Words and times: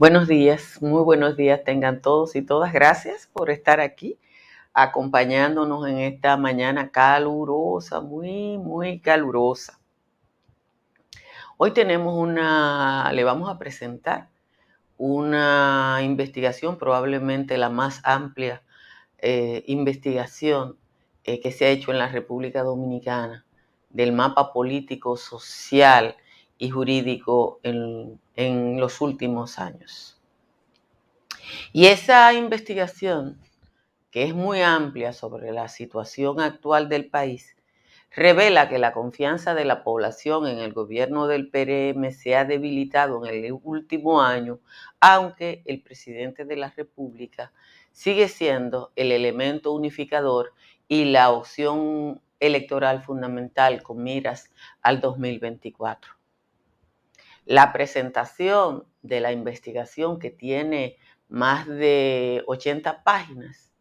Buenos 0.00 0.28
días, 0.28 0.80
muy 0.80 1.02
buenos 1.02 1.36
días 1.36 1.62
tengan 1.62 2.00
todos 2.00 2.34
y 2.34 2.40
todas. 2.40 2.72
Gracias 2.72 3.28
por 3.34 3.50
estar 3.50 3.80
aquí 3.80 4.18
acompañándonos 4.72 5.86
en 5.86 5.98
esta 5.98 6.38
mañana 6.38 6.90
calurosa, 6.90 8.00
muy, 8.00 8.56
muy 8.56 9.00
calurosa. 9.00 9.78
Hoy 11.58 11.72
tenemos 11.72 12.14
una, 12.16 13.12
le 13.12 13.24
vamos 13.24 13.50
a 13.50 13.58
presentar 13.58 14.30
una 14.96 15.98
investigación, 16.02 16.78
probablemente 16.78 17.58
la 17.58 17.68
más 17.68 18.00
amplia 18.02 18.62
eh, 19.18 19.64
investigación 19.66 20.78
eh, 21.24 21.40
que 21.40 21.52
se 21.52 21.66
ha 21.66 21.68
hecho 21.68 21.90
en 21.90 21.98
la 21.98 22.08
República 22.08 22.62
Dominicana 22.62 23.44
del 23.90 24.12
mapa 24.12 24.54
político, 24.54 25.18
social 25.18 26.16
y 26.56 26.70
jurídico 26.70 27.60
en, 27.62 28.18
en 28.40 28.80
los 28.80 29.02
últimos 29.02 29.58
años. 29.58 30.18
Y 31.72 31.86
esa 31.86 32.32
investigación, 32.32 33.38
que 34.10 34.24
es 34.24 34.34
muy 34.34 34.62
amplia 34.62 35.12
sobre 35.12 35.52
la 35.52 35.68
situación 35.68 36.40
actual 36.40 36.88
del 36.88 37.10
país, 37.10 37.54
revela 38.10 38.68
que 38.70 38.78
la 38.78 38.92
confianza 38.92 39.54
de 39.54 39.66
la 39.66 39.84
población 39.84 40.46
en 40.46 40.58
el 40.58 40.72
gobierno 40.72 41.26
del 41.26 41.50
PRM 41.50 42.10
se 42.12 42.34
ha 42.34 42.44
debilitado 42.46 43.24
en 43.26 43.44
el 43.44 43.58
último 43.62 44.22
año, 44.22 44.58
aunque 45.00 45.62
el 45.66 45.82
presidente 45.82 46.46
de 46.46 46.56
la 46.56 46.70
República 46.70 47.52
sigue 47.92 48.28
siendo 48.28 48.90
el 48.96 49.12
elemento 49.12 49.72
unificador 49.72 50.54
y 50.88 51.04
la 51.04 51.30
opción 51.30 52.22
electoral 52.40 53.02
fundamental 53.02 53.82
con 53.82 54.02
miras 54.02 54.50
al 54.80 55.00
2024. 55.00 56.19
La 57.44 57.72
presentación 57.72 58.84
de 59.02 59.20
la 59.20 59.32
investigación 59.32 60.18
que 60.18 60.30
tiene 60.30 60.96
más 61.28 61.66
de 61.66 62.42
80 62.46 63.02
páginas 63.02 63.72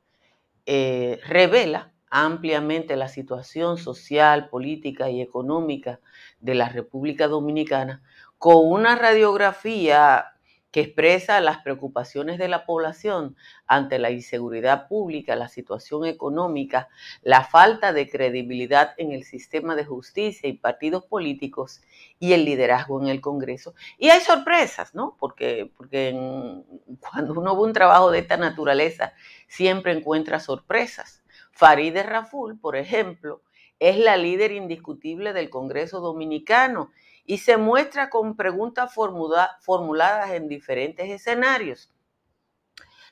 eh, 0.65 1.19
revela 1.25 1.91
ampliamente 2.09 2.95
la 2.95 3.07
situación 3.07 3.77
social, 3.77 4.49
política 4.49 5.09
y 5.09 5.21
económica 5.21 5.99
de 6.39 6.55
la 6.55 6.69
República 6.69 7.27
Dominicana 7.27 8.01
con 8.37 8.67
una 8.67 8.95
radiografía 8.95 10.33
que 10.71 10.81
expresa 10.81 11.41
las 11.41 11.59
preocupaciones 11.59 12.37
de 12.37 12.47
la 12.47 12.65
población 12.65 13.35
ante 13.65 13.97
la 13.97 14.11
inseguridad 14.11 14.87
pública, 14.87 15.35
la 15.35 15.47
situación 15.47 16.05
económica, 16.05 16.89
la 17.23 17.43
falta 17.43 17.91
de 17.91 18.09
credibilidad 18.09 18.93
en 18.97 19.11
el 19.11 19.23
sistema 19.23 19.75
de 19.75 19.85
justicia 19.85 20.47
y 20.47 20.53
partidos 20.53 21.05
políticos 21.05 21.81
y 22.19 22.33
el 22.33 22.45
liderazgo 22.45 23.01
en 23.01 23.07
el 23.07 23.21
Congreso. 23.21 23.73
Y 23.97 24.09
hay 24.09 24.21
sorpresas, 24.21 24.93
¿no? 24.93 25.15
Porque, 25.19 25.71
porque 25.75 26.11
cuando 26.99 27.33
uno 27.33 27.55
ve 27.55 27.61
un 27.63 27.73
trabajo 27.73 28.11
de 28.11 28.19
esta 28.19 28.37
naturaleza, 28.37 29.13
siempre 29.47 29.93
encuentra 29.93 30.39
sorpresas. 30.39 31.23
Farideh 31.51 32.03
Raful, 32.03 32.59
por 32.59 32.75
ejemplo, 32.75 33.41
es 33.79 33.97
la 33.97 34.17
líder 34.17 34.51
indiscutible 34.51 35.33
del 35.33 35.49
Congreso 35.49 35.99
Dominicano 35.99 36.91
y 37.29 37.37
se 37.37 37.57
muestra 37.57 38.09
con 38.09 38.35
preguntas 38.35 38.91
formuladas 38.91 40.31
en 40.31 40.47
diferentes 40.47 41.11
escenarios. 41.11 41.93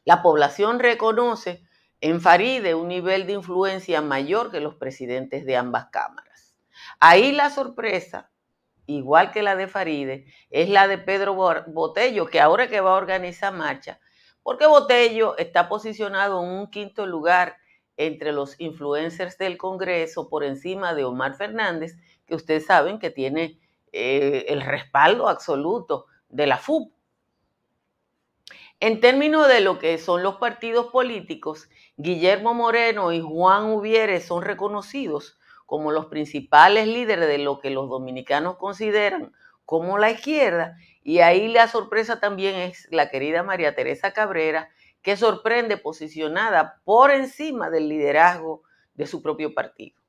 La 0.06 0.24
población 0.24 0.80
reconoce 0.80 1.62
en 2.02 2.20
Faride 2.20 2.74
un 2.74 2.88
nivel 2.88 3.28
de 3.28 3.34
influencia 3.34 4.02
mayor 4.02 4.50
que 4.50 4.60
los 4.60 4.74
presidentes 4.74 5.46
de 5.46 5.56
ambas 5.56 5.90
cámaras. 5.92 6.58
Ahí 7.00 7.32
la 7.32 7.52
sorpresa, 7.52 8.32
igual 8.88 9.30
que 9.30 9.44
la 9.44 9.56
de 9.56 9.68
Faride, 9.68 10.26
es 10.50 10.68
la 10.68 10.88
de 10.88 10.98
Pedro 10.98 11.36
Botello, 11.68 12.26
que 12.26 12.42
ahora 12.42 12.68
que 12.68 12.82
va 12.82 12.94
a 12.94 12.98
organizar 12.98 13.54
marcha, 13.54 14.00
porque 14.42 14.66
Botello 14.66 15.38
está 15.38 15.70
posicionado 15.70 16.44
en 16.44 16.50
un 16.50 16.72
quinto 16.72 17.06
lugar 17.06 17.58
entre 17.98 18.32
los 18.32 18.60
influencers 18.60 19.38
del 19.38 19.60
Congreso 19.60 20.28
por 20.28 20.44
encima 20.44 20.96
de 20.96 21.04
Omar 21.04 21.36
Fernández, 21.36 21.98
que 22.26 22.34
ustedes 22.34 22.66
saben 22.66 22.98
que 22.98 23.12
tiene 23.12 23.60
eh, 23.98 24.46
el 24.50 24.62
respaldo 24.62 25.28
absoluto 25.28 26.06
de 26.30 26.46
la 26.46 26.58
FUP. 26.58 26.94
En 28.80 29.00
términos 29.00 29.48
de 29.48 29.60
lo 29.60 29.80
que 29.80 29.98
son 29.98 30.22
los 30.22 30.36
partidos 30.36 30.88
políticos, 30.92 31.68
Guillermo 31.96 32.54
Moreno 32.54 33.12
y 33.12 33.22
Juan 33.22 33.72
Ubiere 33.72 34.22
son 34.22 34.44
reconocidos 34.44 35.40
como 35.66 35.92
los 35.92 36.06
principales 36.06 36.88
líderes 36.88 37.28
de 37.28 37.40
lo 37.40 37.60
que 37.60 37.72
los 37.72 37.90
dominicanos 37.90 38.58
consideran 38.58 39.34
como 39.66 39.98
la 39.98 40.12
izquierda. 40.12 40.78
Y 41.04 41.20
ahí 41.20 41.48
la 41.48 41.68
sorpresa 41.68 42.20
también 42.20 42.56
es 42.56 42.88
la 42.92 43.10
querida 43.10 43.42
María 43.42 43.74
Teresa 43.74 44.14
Cabrera, 44.14 44.70
que 45.02 45.18
sorprende 45.18 45.78
posicionada 45.78 46.82
por 46.86 47.10
encima 47.10 47.72
del 47.72 47.90
liderazgo 47.90 48.62
de 48.94 49.08
su 49.08 49.24
propio 49.24 49.56
partido 49.56 50.00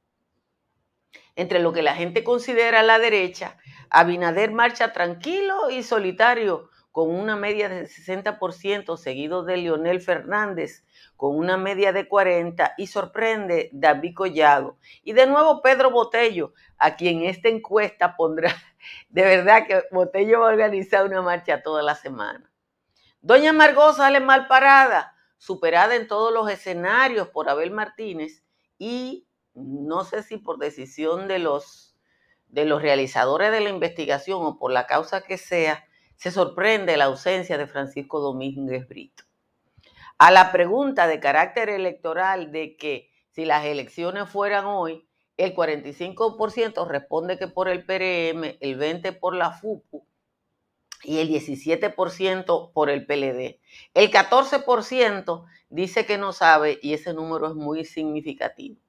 entre 1.39 1.61
lo 1.61 1.73
que 1.73 1.83
la 1.83 1.95
gente 1.95 2.25
considera 2.25 2.83
la 2.83 2.99
derecha, 2.99 3.57
Abinader 3.91 4.51
marcha 4.51 4.93
tranquilo 4.93 5.71
y 5.71 5.85
solitario 5.85 6.69
con 6.91 7.15
una 7.15 7.37
media 7.37 7.69
de 7.69 7.85
60%, 7.85 8.97
seguido 8.97 9.45
de 9.45 9.57
Leonel 9.57 10.01
Fernández 10.01 10.85
con 11.17 11.37
una 11.37 11.57
media 11.57 11.93
de 11.93 12.09
40% 12.09 12.75
y 12.77 12.89
sorprende 12.89 13.71
David 13.73 14.15
Collado. 14.17 14.79
Y 15.05 15.13
de 15.13 15.29
nuevo 15.29 15.63
Pedro 15.63 15.93
Botello, 15.93 16.55
a 16.77 16.97
quien 16.97 17.23
esta 17.23 17.49
encuesta 17.49 18.17
pondrá, 18.17 18.53
de 19.09 19.23
verdad 19.23 19.65
que 19.69 19.85
Botello 19.93 20.41
va 20.41 20.49
a 20.49 20.53
organizar 20.53 21.07
una 21.07 21.23
marcha 21.23 21.63
toda 21.63 21.85
la 21.85 21.95
semana. 21.95 22.51
Doña 23.21 23.53
Margot 23.53 23.95
sale 23.95 24.19
mal 24.19 24.49
parada, 24.49 25.15
superada 25.37 25.95
en 25.95 26.09
todos 26.09 26.33
los 26.33 26.51
escenarios 26.51 27.29
por 27.29 27.49
Abel 27.49 27.71
Martínez 27.71 28.43
y 28.77 29.28
no 29.59 30.05
sé 30.05 30.23
si 30.23 30.39
por 30.39 30.59
decisión 30.59 31.29
de 31.29 31.39
los, 31.39 31.97
de 32.49 32.65
los 32.65 32.83
realizadores 32.83 33.51
de 33.53 33.61
la 33.61 33.71
investigación 33.71 34.41
o 34.43 34.59
por 34.59 34.73
la 34.73 34.87
causa 34.87 35.23
que 35.23 35.39
sea, 35.39 35.85
se 36.17 36.31
sorprende 36.31 36.97
la 36.97 37.05
ausencia 37.05 37.59
de 37.59 37.67
Francisco 37.67 38.21
Domínguez 38.21 38.89
Brito. 38.89 39.25
A 40.19 40.31
la 40.33 40.51
pregunta 40.51 41.07
de 41.07 41.21
carácter 41.21 41.69
electoral 41.69 42.51
de 42.51 42.77
que 42.77 43.11
si 43.31 43.45
las 43.45 43.65
elecciones 43.65 44.29
fueran 44.29 44.67
hoy, 44.67 45.09
el 45.37 45.55
45% 45.55 46.89
responde 46.89 47.39
que 47.39 47.47
por 47.47 47.69
el 47.69 47.85
PRM, 47.85 48.57
el 48.61 48.79
20% 48.79 49.21
por 49.21 49.37
la 49.37 49.53
FUPU 49.53 50.05
y 51.05 51.19
el 51.19 51.29
17% 51.29 52.73
por 52.73 52.91
el 52.91 53.07
PLD. 53.07 53.61
El 53.95 54.11
14% 54.11 55.47
dice 55.71 56.07
que 56.07 56.19
no 56.19 56.33
sabe 56.33 56.81
y 56.83 56.95
ese 56.95 57.15
número 57.15 57.47
es 57.47 57.55
muy 57.55 57.85
significativo. 57.85 58.81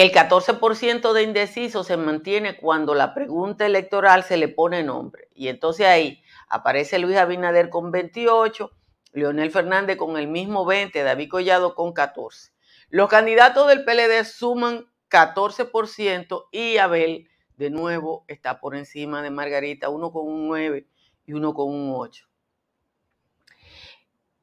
El 0.00 0.12
14% 0.12 1.12
de 1.12 1.24
indecisos 1.24 1.88
se 1.88 1.96
mantiene 1.96 2.56
cuando 2.56 2.94
la 2.94 3.14
pregunta 3.14 3.66
electoral 3.66 4.22
se 4.22 4.36
le 4.36 4.46
pone 4.46 4.84
nombre. 4.84 5.26
Y 5.34 5.48
entonces 5.48 5.88
ahí 5.88 6.22
aparece 6.48 7.00
Luis 7.00 7.16
Abinader 7.16 7.68
con 7.68 7.90
28, 7.90 8.70
Leonel 9.14 9.50
Fernández 9.50 9.96
con 9.96 10.16
el 10.16 10.28
mismo 10.28 10.64
20, 10.64 11.02
David 11.02 11.28
Collado 11.28 11.74
con 11.74 11.92
14. 11.92 12.52
Los 12.90 13.08
candidatos 13.08 13.66
del 13.66 13.84
PLD 13.84 14.24
suman 14.24 14.86
14% 15.10 16.44
y 16.52 16.76
Abel 16.76 17.28
de 17.56 17.70
nuevo 17.70 18.24
está 18.28 18.60
por 18.60 18.76
encima 18.76 19.20
de 19.20 19.30
Margarita, 19.30 19.88
uno 19.88 20.12
con 20.12 20.28
un 20.28 20.46
9 20.46 20.86
y 21.26 21.32
uno 21.32 21.54
con 21.54 21.74
un 21.74 21.92
8. 21.96 22.27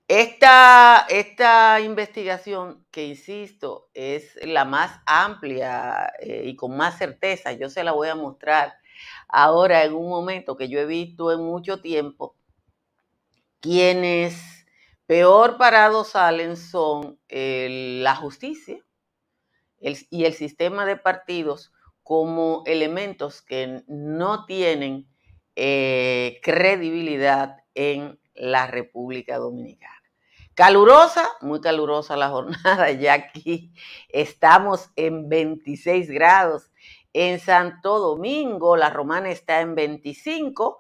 Esta, 0.07 1.07
esta, 1.09 1.81
investigación, 1.81 2.85
que 2.91 3.07
insisto, 3.07 3.90
es 3.96 4.37
la 4.43 4.63
más 4.63 5.02
amplia 5.07 6.13
eh, 6.19 6.43
y 6.46 6.55
con 6.55 6.78
más 6.78 6.99
certeza, 6.99 7.53
yo 7.53 7.69
se 7.72 7.84
la 7.84 7.91
voy 7.91 8.09
a 8.09 8.16
mostrar 8.16 8.75
ahora 9.28 9.84
en 9.84 9.96
un 9.96 10.07
momento 10.07 10.55
que 10.57 10.69
yo 10.69 10.79
he 10.79 10.85
visto 10.85 11.31
en 11.31 11.41
mucho 11.41 11.81
tiempo, 11.81 12.35
quienes 13.59 14.67
peor 15.07 15.57
parados 15.57 16.09
salen 16.09 16.55
son 16.55 17.19
la 17.29 18.16
justicia 18.16 18.78
y 19.79 20.25
el 20.25 20.34
sistema 20.34 20.85
de 20.85 20.97
partidos 20.97 21.73
como 22.03 22.61
elementos 22.67 23.41
que 23.41 23.84
no 23.87 24.46
tienen 24.46 25.07
eh, 25.55 26.40
credibilidad 26.43 27.57
en 27.73 28.19
la 28.35 28.67
República 28.67 29.37
Dominicana. 29.37 29.94
Calurosa, 30.55 31.28
muy 31.41 31.59
calurosa 31.59 32.16
la 32.16 32.29
jornada, 32.29 32.90
ya 32.91 33.11
aquí 33.13 33.73
estamos 34.07 34.90
en 34.96 35.28
26 35.28 36.09
grados. 36.09 36.72
En 37.11 37.41
Santo 37.41 37.99
Domingo, 37.99 38.78
la 38.78 38.90
romana 38.90 39.31
está 39.31 39.59
en 39.59 39.75
25. 39.75 40.79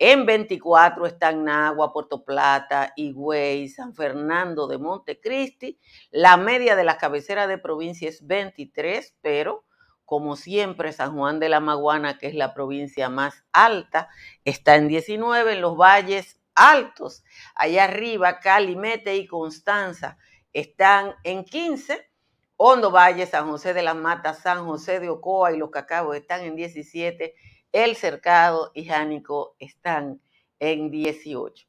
En 0.00 0.26
24 0.26 1.06
están 1.06 1.44
Nagua, 1.44 1.92
Puerto 1.92 2.24
Plata, 2.24 2.92
Higüey, 2.96 3.68
San 3.68 3.94
Fernando 3.94 4.66
de 4.66 4.78
Montecristi. 4.78 5.78
La 6.10 6.36
media 6.36 6.74
de 6.74 6.82
las 6.82 6.96
cabeceras 6.96 7.46
de 7.46 7.58
provincia 7.58 8.08
es 8.08 8.26
23, 8.26 9.14
pero 9.20 9.64
como 10.04 10.34
siempre, 10.34 10.92
San 10.92 11.16
Juan 11.16 11.38
de 11.38 11.48
la 11.48 11.60
Maguana, 11.60 12.18
que 12.18 12.26
es 12.26 12.34
la 12.34 12.54
provincia 12.54 13.08
más 13.08 13.44
alta, 13.52 14.08
está 14.44 14.74
en 14.74 14.88
19. 14.88 15.52
En 15.52 15.60
los 15.60 15.76
valles 15.76 16.41
altos. 16.54 17.24
Allá 17.54 17.84
arriba, 17.84 18.40
Cali, 18.40 18.76
Mete 18.76 19.16
y 19.16 19.26
Constanza 19.26 20.18
están 20.52 21.14
en 21.24 21.44
15. 21.44 22.08
Hondo 22.56 22.90
Valle, 22.90 23.26
San 23.26 23.48
José 23.48 23.74
de 23.74 23.82
las 23.82 23.96
Matas, 23.96 24.38
San 24.38 24.64
José 24.64 25.00
de 25.00 25.08
Ocoa 25.08 25.52
y 25.52 25.58
Los 25.58 25.70
Cacabos 25.70 26.16
están 26.16 26.42
en 26.42 26.54
17. 26.54 27.34
El 27.72 27.96
Cercado 27.96 28.70
y 28.74 28.84
Jánico 28.84 29.56
están 29.58 30.20
en 30.60 30.90
18. 30.90 31.66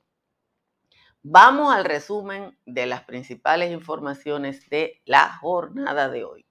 Vamos 1.23 1.73
al 1.73 1.85
resumen 1.85 2.57
de 2.65 2.85
las 2.85 3.05
principales 3.05 3.71
informaciones 3.71 4.69
de 4.69 5.01
la 5.05 5.37
jornada 5.37 6.09
de 6.09 6.25
hoy. 6.25 6.45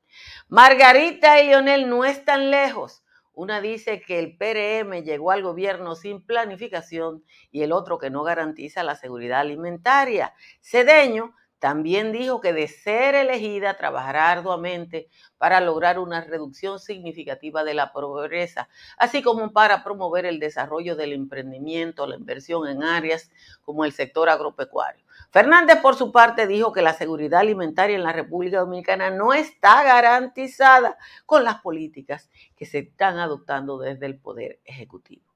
Margarita 0.49 1.41
y 1.41 1.49
Leonel 1.49 1.89
no 1.89 2.05
están 2.05 2.51
lejos. 2.51 3.05
Una 3.35 3.61
dice 3.61 4.03
que 4.03 4.19
el 4.19 4.37
PRM 4.37 5.03
llegó 5.03 5.31
al 5.31 5.43
gobierno 5.43 5.95
sin 5.95 6.21
planificación 6.21 7.25
y 7.51 7.63
el 7.63 7.73
otro 7.73 7.99
que 7.99 8.11
no 8.11 8.23
garantiza 8.23 8.83
la 8.83 8.95
seguridad 8.95 9.41
alimentaria. 9.41 10.35
Cedeño 10.61 11.35
también 11.63 12.11
dijo 12.11 12.41
que 12.41 12.53
de 12.53 12.67
ser 12.67 13.15
elegida 13.15 13.77
trabajará 13.77 14.33
arduamente 14.33 15.09
para 15.39 15.61
lograr 15.61 16.01
una 16.01 16.21
reducción 16.21 16.81
significativa 16.81 17.63
de 17.63 17.73
la 17.73 17.93
pobreza, 17.93 18.69
así 18.99 19.23
como 19.23 19.53
para 19.53 19.85
promover 19.85 20.27
el 20.27 20.41
desarrollo 20.41 20.97
del 20.97 21.13
emprendimiento, 21.13 22.09
la 22.09 22.17
inversión 22.17 22.67
en 22.67 22.83
áreas 22.83 23.31
como 23.63 23.85
el 23.85 23.93
sector 23.93 24.29
agropecuario. 24.29 25.05
Fernández, 25.31 25.79
por 25.81 25.95
su 25.95 26.11
parte, 26.11 26.49
dijo 26.49 26.73
que 26.73 26.83
la 26.83 26.95
seguridad 26.95 27.39
alimentaria 27.39 27.95
en 27.95 28.03
la 28.03 28.13
República 28.13 28.59
Dominicana 28.59 29.11
no 29.11 29.33
está 29.33 29.85
garantizada 29.85 30.99
con 31.27 31.45
las 31.45 31.61
políticas 31.61 32.29
que 32.57 32.67
se 32.67 32.81
están 32.81 33.21
adoptando 33.21 33.79
desde 33.79 34.07
el 34.07 34.19
Poder 34.19 34.59
Ejecutivo. 34.65 35.33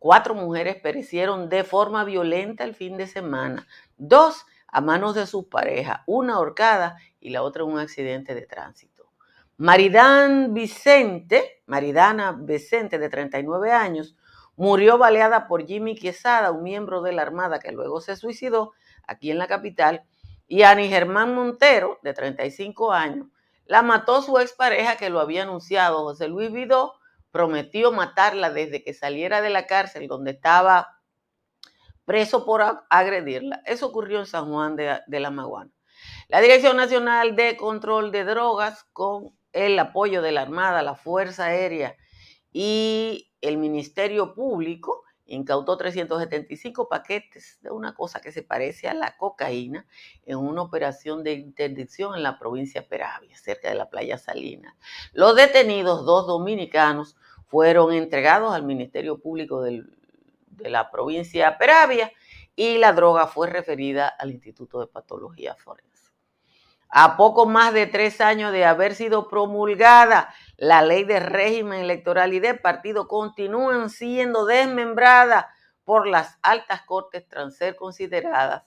Cuatro 0.00 0.34
mujeres 0.34 0.76
perecieron 0.76 1.50
de 1.50 1.62
forma 1.62 2.04
violenta 2.04 2.64
el 2.64 2.74
fin 2.74 2.96
de 2.96 3.06
semana. 3.06 3.68
Dos 3.98 4.46
a 4.72 4.80
manos 4.80 5.14
de 5.14 5.26
su 5.26 5.48
pareja, 5.48 6.04
una 6.06 6.34
ahorcada 6.34 6.96
y 7.18 7.30
la 7.30 7.42
otra 7.42 7.64
un 7.64 7.78
accidente 7.78 8.34
de 8.34 8.46
tránsito. 8.46 9.10
Maridán 9.56 10.54
Vicente, 10.54 11.62
Maridana 11.66 12.32
Vicente, 12.32 12.98
de 12.98 13.08
39 13.08 13.72
años, 13.72 14.16
murió 14.56 14.98
baleada 14.98 15.46
por 15.46 15.66
Jimmy 15.66 15.94
Quesada, 15.94 16.50
un 16.50 16.62
miembro 16.62 17.02
de 17.02 17.12
la 17.12 17.22
Armada 17.22 17.58
que 17.58 17.72
luego 17.72 18.00
se 18.00 18.16
suicidó 18.16 18.72
aquí 19.06 19.30
en 19.30 19.38
la 19.38 19.46
capital, 19.46 20.04
y 20.46 20.62
Ani 20.62 20.88
Germán 20.88 21.34
Montero, 21.34 21.98
de 22.02 22.12
35 22.12 22.92
años, 22.92 23.26
la 23.66 23.82
mató 23.82 24.20
su 24.20 24.38
expareja 24.38 24.96
que 24.96 25.10
lo 25.10 25.20
había 25.20 25.44
anunciado. 25.44 26.02
José 26.02 26.26
Luis 26.26 26.50
Vidó 26.50 26.94
prometió 27.30 27.92
matarla 27.92 28.50
desde 28.50 28.82
que 28.82 28.94
saliera 28.94 29.42
de 29.42 29.50
la 29.50 29.66
cárcel 29.66 30.08
donde 30.08 30.32
estaba 30.32 30.99
preso 32.04 32.44
por 32.44 32.62
agredirla. 32.88 33.62
Eso 33.66 33.86
ocurrió 33.86 34.18
en 34.18 34.26
San 34.26 34.50
Juan 34.50 34.76
de, 34.76 35.20
la 35.20 35.30
Maguana. 35.30 35.70
La 36.28 36.40
Dirección 36.40 36.76
Nacional 36.76 37.36
de 37.36 37.56
Control 37.56 38.10
de 38.12 38.24
Drogas, 38.24 38.84
con 38.92 39.34
el 39.52 39.78
apoyo 39.78 40.22
de 40.22 40.32
la 40.32 40.42
Armada, 40.42 40.82
la 40.82 40.94
Fuerza 40.94 41.46
Aérea 41.46 41.96
y 42.52 43.30
el 43.40 43.58
Ministerio 43.58 44.34
Público, 44.34 45.04
incautó 45.26 45.76
375 45.76 46.88
paquetes 46.88 47.58
de 47.62 47.70
una 47.70 47.94
cosa 47.94 48.20
que 48.20 48.32
se 48.32 48.42
parece 48.42 48.88
a 48.88 48.94
la 48.94 49.16
cocaína 49.16 49.86
en 50.26 50.38
una 50.38 50.62
operación 50.62 51.22
de 51.22 51.34
interdicción 51.34 52.16
en 52.16 52.22
la 52.22 52.38
provincia 52.38 52.80
de 52.80 52.88
Peravia, 52.88 53.36
cerca 53.36 53.68
de 53.68 53.76
la 53.76 53.88
playa 53.88 54.18
Salina. 54.18 54.76
Los 55.12 55.36
detenidos, 55.36 56.04
dos 56.04 56.26
dominicanos, 56.26 57.16
fueron 57.46 57.92
entregados 57.92 58.54
al 58.54 58.64
Ministerio 58.64 59.18
Público 59.18 59.62
del 59.62 59.99
de 60.62 60.70
la 60.70 60.90
provincia 60.90 61.50
de 61.50 61.56
Peravia 61.56 62.12
y 62.56 62.78
la 62.78 62.92
droga 62.92 63.26
fue 63.26 63.48
referida 63.48 64.08
al 64.08 64.30
Instituto 64.32 64.80
de 64.80 64.86
Patología 64.86 65.54
Forense. 65.54 65.90
A 66.88 67.16
poco 67.16 67.46
más 67.46 67.72
de 67.72 67.86
tres 67.86 68.20
años 68.20 68.52
de 68.52 68.64
haber 68.64 68.96
sido 68.96 69.28
promulgada, 69.28 70.34
la 70.56 70.82
ley 70.82 71.04
de 71.04 71.20
régimen 71.20 71.80
electoral 71.80 72.34
y 72.34 72.40
de 72.40 72.54
partido 72.54 73.06
continúan 73.06 73.90
siendo 73.90 74.44
desmembradas 74.44 75.46
por 75.84 76.08
las 76.08 76.38
altas 76.42 76.82
cortes 76.82 77.26
tras 77.28 77.56
ser 77.56 77.76
consideradas 77.76 78.64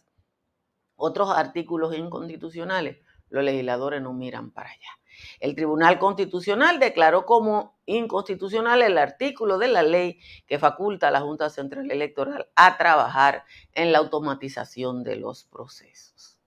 otros 0.96 1.30
artículos 1.32 1.96
inconstitucionales. 1.96 2.98
Los 3.34 3.44
legisladores 3.44 4.00
no 4.00 4.14
miran 4.14 4.52
para 4.52 4.70
allá. 4.70 5.00
El 5.40 5.56
Tribunal 5.56 5.98
Constitucional 5.98 6.78
declaró 6.80 7.26
como 7.26 7.80
inconstitucional 7.88 8.84
el 8.84 8.96
artículo 8.96 9.58
de 9.58 9.70
la 9.70 9.82
ley 9.82 10.20
que 10.46 10.60
faculta 10.60 11.08
a 11.08 11.12
la 11.12 11.22
Junta 11.22 11.50
Central 11.50 11.90
Electoral 11.90 12.48
a 12.56 12.78
trabajar 12.78 13.44
en 13.74 13.92
la 13.92 13.98
automatización 13.98 15.04
de 15.04 15.16
los 15.16 15.46
procesos. 15.46 16.38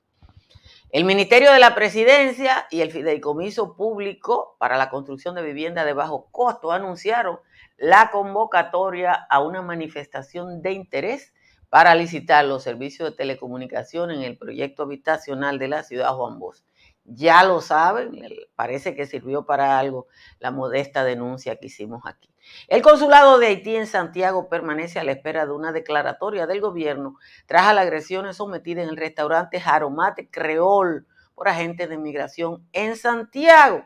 El 0.91 1.05
Ministerio 1.05 1.51
de 1.51 1.59
la 1.59 1.75
Presidencia 1.75 2.69
y 2.71 2.83
el 2.83 2.93
Fideicomiso 2.93 3.75
Público 3.75 4.55
para 4.61 4.77
la 4.77 4.89
Construcción 4.89 5.35
de 5.35 5.43
Vivienda 5.43 5.85
de 5.85 5.93
Bajo 5.93 6.29
Costo 6.31 6.71
anunciaron 6.71 7.41
la 7.79 8.13
convocatoria 8.13 9.27
a 9.29 9.43
una 9.43 9.61
manifestación 9.61 10.63
de 10.63 10.71
interés 10.71 11.35
para 11.69 11.97
licitar 11.97 12.45
los 12.45 12.63
servicios 12.63 13.11
de 13.11 13.17
telecomunicación 13.17 14.13
en 14.13 14.23
el 14.23 14.39
proyecto 14.39 14.85
habitacional 14.85 15.59
de 15.59 15.67
la 15.67 15.83
ciudad 15.83 16.15
Juan 16.15 16.39
Bosch 16.39 16.63
ya 17.07 17.45
lo 17.45 17.61
saben, 17.61 18.21
parece 18.55 18.95
que 18.95 19.07
sirvió 19.07 19.47
para 19.47 19.79
algo 19.79 20.07
la 20.39 20.51
modesta 20.51 21.05
denuncia 21.05 21.57
que 21.57 21.67
hicimos 21.67 22.03
aquí. 22.05 22.29
El 22.69 22.83
consulado 22.83 23.39
de 23.39 23.49
Haití 23.49 23.77
en 23.77 23.87
Santiago 23.87 24.49
permanece 24.49 24.99
a 24.99 25.05
la 25.05 25.13
espera 25.13 25.47
de 25.47 25.53
una 25.53 25.73
declaratoria 25.73 26.47
del 26.47 26.61
gobierno 26.61 27.17
tras 27.47 27.75
las 27.75 27.85
agresiones 27.85 28.37
sometidas 28.37 28.85
en 28.85 28.91
el 28.91 28.97
restaurante 28.97 29.61
Jaromate 29.61 30.31
Creol 30.31 31.07
por 31.35 31.49
agentes 31.49 31.89
de 31.89 31.99
migración 31.99 32.67
en 32.73 32.97
Santiago. 32.97 33.85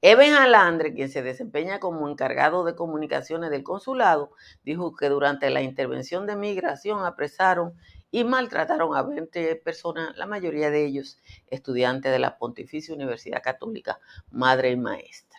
Eben 0.00 0.34
Alandre, 0.34 0.94
quien 0.94 1.08
se 1.10 1.22
desempeña 1.22 1.80
como 1.80 2.08
encargado 2.08 2.64
de 2.64 2.76
comunicaciones 2.76 3.50
del 3.50 3.64
consulado, 3.64 4.30
dijo 4.62 4.94
que 4.94 5.08
durante 5.08 5.50
la 5.50 5.60
intervención 5.60 6.26
de 6.26 6.36
migración 6.36 7.04
apresaron 7.04 7.74
y 8.10 8.24
maltrataron 8.24 8.96
a 8.96 9.02
20 9.02 9.56
personas, 9.56 10.16
la 10.16 10.26
mayoría 10.26 10.70
de 10.70 10.84
ellos 10.84 11.18
estudiantes 11.48 12.10
de 12.12 12.18
la 12.18 12.38
Pontificia 12.38 12.94
Universidad 12.94 13.42
Católica, 13.42 14.00
madre 14.30 14.70
y 14.70 14.76
maestra. 14.76 15.38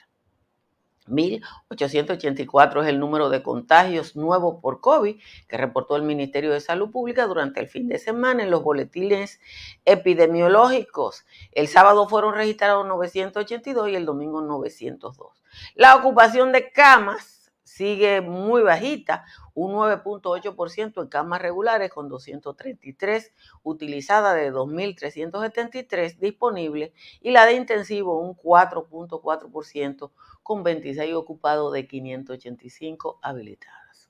1.884 1.10 2.84
es 2.84 2.88
el 2.88 3.00
número 3.00 3.30
de 3.30 3.42
contagios 3.42 4.16
nuevos 4.16 4.62
por 4.62 4.80
COVID 4.80 5.20
que 5.48 5.58
reportó 5.58 5.96
el 5.96 6.04
Ministerio 6.04 6.52
de 6.52 6.60
Salud 6.60 6.92
Pública 6.92 7.26
durante 7.26 7.60
el 7.60 7.68
fin 7.68 7.88
de 7.88 7.98
semana 7.98 8.44
en 8.44 8.52
los 8.52 8.64
boletines 8.64 9.40
epidemiológicos. 9.86 11.26
El 11.52 11.68
sábado 11.68 12.08
fueron 12.08 12.36
registrados 12.36 12.86
982 12.86 13.90
y 13.90 13.96
el 13.96 14.06
domingo 14.06 14.42
902. 14.42 15.42
La 15.74 15.96
ocupación 15.96 16.52
de 16.52 16.72
camas 16.72 17.39
sigue 17.70 18.22
muy 18.22 18.64
bajita, 18.64 19.26
un 19.54 19.74
9.8% 19.74 21.02
en 21.02 21.08
camas 21.08 21.42
regulares 21.42 21.92
con 21.92 22.10
233 22.10 23.32
utilizadas 23.64 24.36
de 24.36 24.52
2.373 24.52 26.18
disponibles 26.18 26.92
y 27.22 27.32
la 27.32 27.46
de 27.46 27.54
intensivo 27.54 28.20
un 28.20 28.36
4.4% 28.36 30.12
con 30.42 30.64
26 30.64 31.14
ocupados 31.14 31.72
de 31.72 31.88
585 31.88 33.20
habilitadas. 33.22 34.10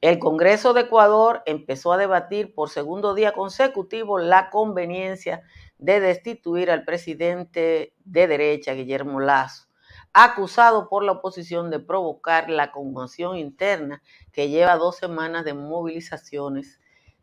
El 0.00 0.18
Congreso 0.18 0.72
de 0.72 0.82
Ecuador 0.82 1.42
empezó 1.44 1.92
a 1.92 1.98
debatir 1.98 2.54
por 2.54 2.70
segundo 2.70 3.14
día 3.14 3.32
consecutivo 3.32 4.18
la 4.18 4.48
conveniencia 4.48 5.42
de 5.76 6.00
destituir 6.00 6.70
al 6.70 6.84
presidente 6.84 7.94
de 8.04 8.26
derecha, 8.26 8.72
Guillermo 8.72 9.20
Lazo 9.20 9.67
acusado 10.12 10.88
por 10.88 11.04
la 11.04 11.12
oposición 11.12 11.70
de 11.70 11.80
provocar 11.80 12.50
la 12.50 12.72
conmoción 12.72 13.36
interna 13.36 14.02
que 14.32 14.48
lleva 14.48 14.76
dos 14.76 14.96
semanas 14.96 15.44
de 15.44 15.54
movilizaciones 15.54 16.80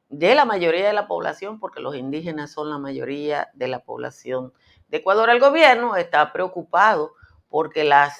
de 0.09 0.35
la 0.35 0.45
mayoría 0.45 0.87
de 0.87 0.93
la 0.93 1.07
población, 1.07 1.59
porque 1.59 1.81
los 1.81 1.95
indígenas 1.95 2.51
son 2.51 2.69
la 2.69 2.77
mayoría 2.77 3.49
de 3.53 3.67
la 3.67 3.79
población 3.79 4.53
de 4.87 4.97
Ecuador. 4.97 5.29
El 5.29 5.39
gobierno 5.39 5.95
está 5.95 6.31
preocupado 6.31 7.13
porque 7.49 7.83
las 7.83 8.17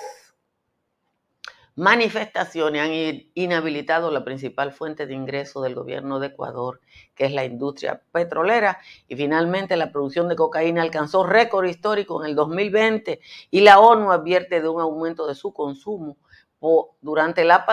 manifestaciones 1.75 2.82
han 2.82 3.29
inhabilitado 3.34 4.10
la 4.10 4.24
principal 4.24 4.72
fuente 4.72 5.05
de 5.05 5.13
ingreso 5.13 5.62
del 5.62 5.75
gobierno 5.75 6.20
de 6.20 6.27
Ecuador, 6.27 6.79
que 7.13 7.25
es 7.25 7.34
la 7.34 7.44
industria 7.44 8.01
petrolera, 8.12 8.79
y 9.08 9.15
finalmente 9.15 9.75
la 9.75 9.91
producción 9.91 10.29
de 10.29 10.36
cocaína 10.36 10.82
alcanzó 10.82 11.25
récord 11.25 11.65
histórico 11.65 12.24
en 12.24 12.29
el 12.29 12.36
2020 12.36 13.20
y 13.51 13.62
la 13.62 13.79
ONU 13.79 14.12
advierte 14.12 14.62
de 14.62 14.70
un 14.70 14.82
aumento 14.82 15.27
de 15.27 15.36
su 15.36 15.53
consumo 15.53 16.17
durante 17.01 17.44
la, 17.44 17.65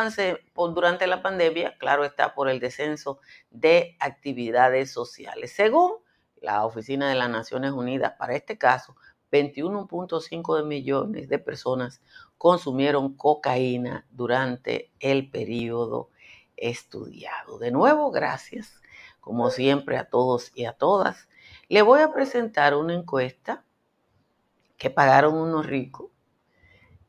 durante 0.54 1.06
la 1.06 1.22
pandemia, 1.22 1.78
claro 1.78 2.04
está, 2.04 2.34
por 2.34 2.48
el 2.48 2.60
descenso 2.60 3.20
de 3.50 3.96
actividades 4.00 4.90
sociales. 4.92 5.52
Según 5.52 5.92
la 6.40 6.66
Oficina 6.66 7.08
de 7.08 7.14
las 7.14 7.30
Naciones 7.30 7.72
Unidas, 7.72 8.14
para 8.18 8.34
este 8.34 8.58
caso, 8.58 8.96
21.5 9.30 10.64
millones 10.66 11.28
de 11.28 11.38
personas 11.38 12.02
consumieron 12.42 13.14
cocaína 13.14 14.04
durante 14.10 14.90
el 14.98 15.30
periodo 15.30 16.10
estudiado. 16.56 17.60
De 17.60 17.70
nuevo, 17.70 18.10
gracias, 18.10 18.82
como 19.20 19.48
siempre, 19.50 19.96
a 19.96 20.08
todos 20.08 20.50
y 20.52 20.64
a 20.64 20.72
todas. 20.72 21.28
Le 21.68 21.82
voy 21.82 22.00
a 22.00 22.12
presentar 22.12 22.74
una 22.74 22.94
encuesta 22.94 23.64
que 24.76 24.90
pagaron 24.90 25.34
unos 25.34 25.66
ricos 25.66 26.10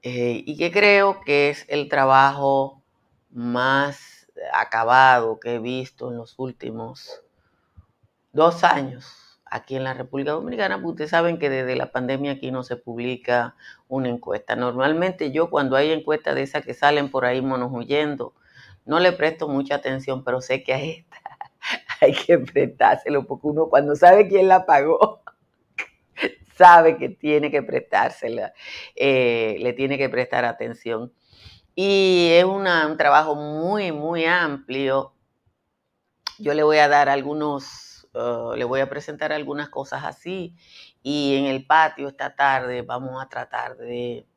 eh, 0.03 0.43
y 0.45 0.55
que 0.55 0.71
creo 0.71 1.21
que 1.21 1.49
es 1.49 1.65
el 1.67 1.89
trabajo 1.89 2.83
más 3.31 4.27
acabado 4.53 5.39
que 5.39 5.55
he 5.55 5.59
visto 5.59 6.11
en 6.11 6.17
los 6.17 6.35
últimos 6.37 7.23
dos 8.33 8.63
años 8.63 9.22
aquí 9.53 9.75
en 9.75 9.83
la 9.83 9.93
República 9.93 10.31
Dominicana, 10.31 10.77
porque 10.77 10.89
ustedes 10.89 11.11
saben 11.11 11.37
que 11.37 11.49
desde 11.49 11.75
la 11.75 11.91
pandemia 11.91 12.31
aquí 12.31 12.51
no 12.51 12.63
se 12.63 12.75
publica 12.75 13.55
una 13.87 14.09
encuesta. 14.09 14.55
Normalmente 14.55 15.31
yo 15.31 15.51
cuando 15.51 15.75
hay 15.75 15.91
encuestas 15.91 16.33
de 16.33 16.41
esas 16.41 16.65
que 16.65 16.73
salen 16.73 17.11
por 17.11 17.23
ahí 17.25 17.39
monos 17.41 17.69
huyendo, 17.71 18.33
no 18.85 18.99
le 18.99 19.11
presto 19.11 19.47
mucha 19.47 19.75
atención, 19.75 20.23
pero 20.23 20.41
sé 20.41 20.63
que 20.63 20.73
a 20.73 20.81
esta 20.81 21.17
hay 22.01 22.13
que 22.13 22.39
prestárselo, 22.39 23.27
porque 23.27 23.47
uno 23.47 23.69
cuando 23.69 23.95
sabe 23.95 24.27
quién 24.27 24.47
la 24.47 24.65
pagó, 24.65 25.21
sabe 26.57 26.97
que 26.97 27.09
tiene 27.09 27.51
que 27.51 27.61
prestársela, 27.61 28.53
eh, 28.95 29.57
le 29.59 29.73
tiene 29.73 29.99
que 29.99 30.09
prestar 30.09 30.45
atención. 30.45 31.13
Y 31.75 32.29
es 32.31 32.43
un 32.43 32.65
trabajo 32.97 33.35
muy, 33.35 33.91
muy 33.91 34.25
amplio. 34.25 35.13
Yo 36.39 36.53
le 36.55 36.63
voy 36.63 36.77
a 36.77 36.87
dar 36.87 37.09
algunos 37.09 37.92
Uh, 38.13 38.55
le 38.55 38.63
voy 38.63 38.79
a 38.79 38.89
presentar 38.89 39.33
algunas 39.33 39.69
cosas 39.69 40.03
así 40.03 40.55
y 41.01 41.35
en 41.35 41.45
el 41.45 41.65
patio 41.65 42.07
esta 42.07 42.35
tarde 42.35 42.83
vamos 42.83 43.19
a 43.19 43.27
tratar 43.27 43.75
de, 43.77 44.27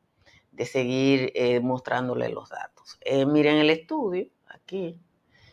seguir 0.65 1.31
eh, 1.35 1.59
mostrándole 1.59 2.29
los 2.29 2.49
datos. 2.49 2.97
Eh, 3.01 3.27
miren 3.27 3.57
el 3.57 3.69
estudio, 3.69 4.27
aquí, 4.47 4.99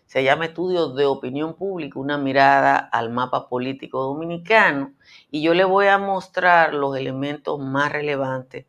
se 0.07 0.25
llama 0.25 0.47
Estudio 0.47 0.89
de 0.95 1.05
Opinión 1.05 1.55
Pública, 1.55 1.99
una 1.99 2.17
mirada 2.17 2.77
al 2.79 3.11
mapa 3.11 3.49
político 3.49 4.03
dominicano 4.03 4.95
y 5.31 5.43
yo 5.43 5.53
le 5.53 5.65
voy 5.65 5.89
a 5.89 5.99
mostrar 5.99 6.73
los 6.73 6.97
elementos 6.97 7.61
más 7.61 7.93
relevantes 7.93 8.65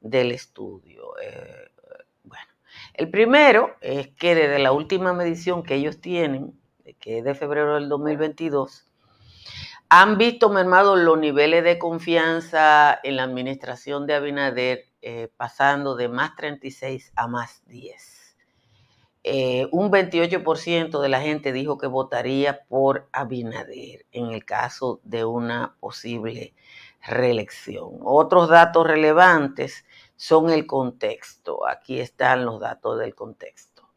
del 0.00 0.32
estudio. 0.32 1.18
Eh, 1.22 1.70
bueno, 2.24 2.52
el 2.92 3.10
primero 3.10 3.76
es 3.80 4.08
que 4.08 4.34
desde 4.34 4.58
la 4.58 4.72
última 4.72 5.14
medición 5.14 5.62
que 5.62 5.76
ellos 5.76 6.00
tienen, 6.00 6.60
que 7.00 7.18
es 7.18 7.24
de 7.24 7.34
febrero 7.34 7.76
del 7.76 7.88
2022, 7.88 8.87
han 9.90 10.18
visto 10.18 10.50
mermados 10.50 10.98
los 10.98 11.18
niveles 11.18 11.64
de 11.64 11.78
confianza 11.78 13.00
en 13.02 13.16
la 13.16 13.22
administración 13.22 14.06
de 14.06 14.14
Abinader, 14.14 14.84
eh, 15.00 15.28
pasando 15.36 15.96
de 15.96 16.08
más 16.08 16.36
36 16.36 17.12
a 17.16 17.26
más 17.26 17.62
10. 17.66 18.36
Eh, 19.24 19.66
un 19.72 19.90
28% 19.90 21.00
de 21.00 21.08
la 21.08 21.20
gente 21.20 21.52
dijo 21.52 21.78
que 21.78 21.86
votaría 21.86 22.64
por 22.68 23.08
Abinader 23.12 24.06
en 24.12 24.30
el 24.30 24.44
caso 24.44 25.00
de 25.04 25.24
una 25.24 25.76
posible 25.80 26.54
reelección. 27.06 27.98
Otros 28.02 28.48
datos 28.48 28.86
relevantes 28.86 29.86
son 30.16 30.50
el 30.50 30.66
contexto. 30.66 31.66
Aquí 31.66 32.00
están 32.00 32.44
los 32.44 32.60
datos 32.60 32.98
del 32.98 33.14
contexto. 33.14 33.88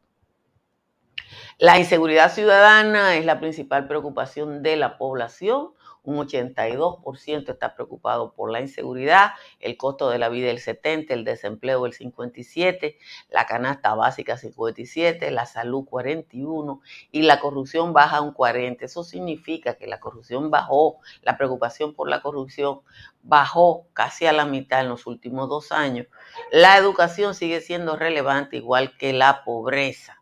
La 1.57 1.79
inseguridad 1.79 2.31
ciudadana 2.31 3.15
es 3.15 3.25
la 3.25 3.39
principal 3.39 3.87
preocupación 3.87 4.63
de 4.63 4.75
la 4.77 4.97
población 4.97 5.73
un 6.03 6.17
82% 6.17 7.49
está 7.49 7.75
preocupado 7.75 8.33
por 8.33 8.51
la 8.51 8.61
inseguridad, 8.61 9.31
el 9.59 9.77
costo 9.77 10.09
de 10.09 10.17
la 10.17 10.29
vida 10.29 10.49
el 10.49 10.59
70, 10.59 11.13
el 11.13 11.23
desempleo 11.23 11.85
el 11.85 11.93
57, 11.93 12.97
la 13.29 13.45
canasta 13.45 13.93
básica 13.93 14.37
57, 14.37 15.29
la 15.31 15.45
salud 15.45 15.85
41 15.85 16.81
y 17.11 17.21
la 17.21 17.39
corrupción 17.39 17.93
baja 17.93 18.21
un 18.21 18.33
40. 18.33 18.85
Eso 18.85 19.03
significa 19.03 19.75
que 19.75 19.87
la 19.87 19.99
corrupción 19.99 20.49
bajó, 20.49 20.99
la 21.21 21.37
preocupación 21.37 21.93
por 21.93 22.09
la 22.09 22.21
corrupción 22.21 22.81
bajó 23.21 23.85
casi 23.93 24.25
a 24.25 24.33
la 24.33 24.45
mitad 24.45 24.81
en 24.81 24.89
los 24.89 25.05
últimos 25.05 25.49
dos 25.49 25.71
años. 25.71 26.07
La 26.51 26.77
educación 26.77 27.35
sigue 27.35 27.61
siendo 27.61 27.95
relevante 27.95 28.57
igual 28.57 28.97
que 28.97 29.13
la 29.13 29.43
pobreza. 29.43 30.17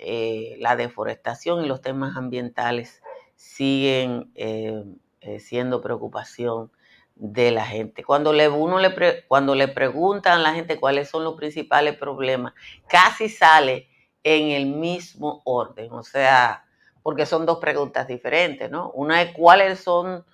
Eh, 0.00 0.54
la 0.60 0.76
deforestación 0.76 1.64
y 1.64 1.66
los 1.66 1.82
temas 1.82 2.16
ambientales 2.16 3.02
siguen 3.38 4.32
eh, 4.34 4.84
eh, 5.20 5.38
siendo 5.38 5.80
preocupación 5.80 6.72
de 7.14 7.52
la 7.52 7.64
gente. 7.64 8.02
Cuando 8.02 8.32
le, 8.32 8.48
uno 8.48 8.80
le, 8.80 9.24
cuando 9.26 9.54
le 9.54 9.68
preguntan 9.68 10.40
a 10.40 10.42
la 10.42 10.54
gente 10.54 10.78
cuáles 10.78 11.08
son 11.08 11.22
los 11.24 11.34
principales 11.34 11.96
problemas, 11.96 12.52
casi 12.88 13.28
sale 13.28 13.88
en 14.24 14.50
el 14.50 14.66
mismo 14.66 15.40
orden, 15.44 15.92
o 15.92 16.02
sea, 16.02 16.64
porque 17.02 17.26
son 17.26 17.46
dos 17.46 17.58
preguntas 17.58 18.08
diferentes, 18.08 18.70
¿no? 18.70 18.90
Una 18.90 19.22
es 19.22 19.32
cuáles 19.32 19.80
son 19.80 20.24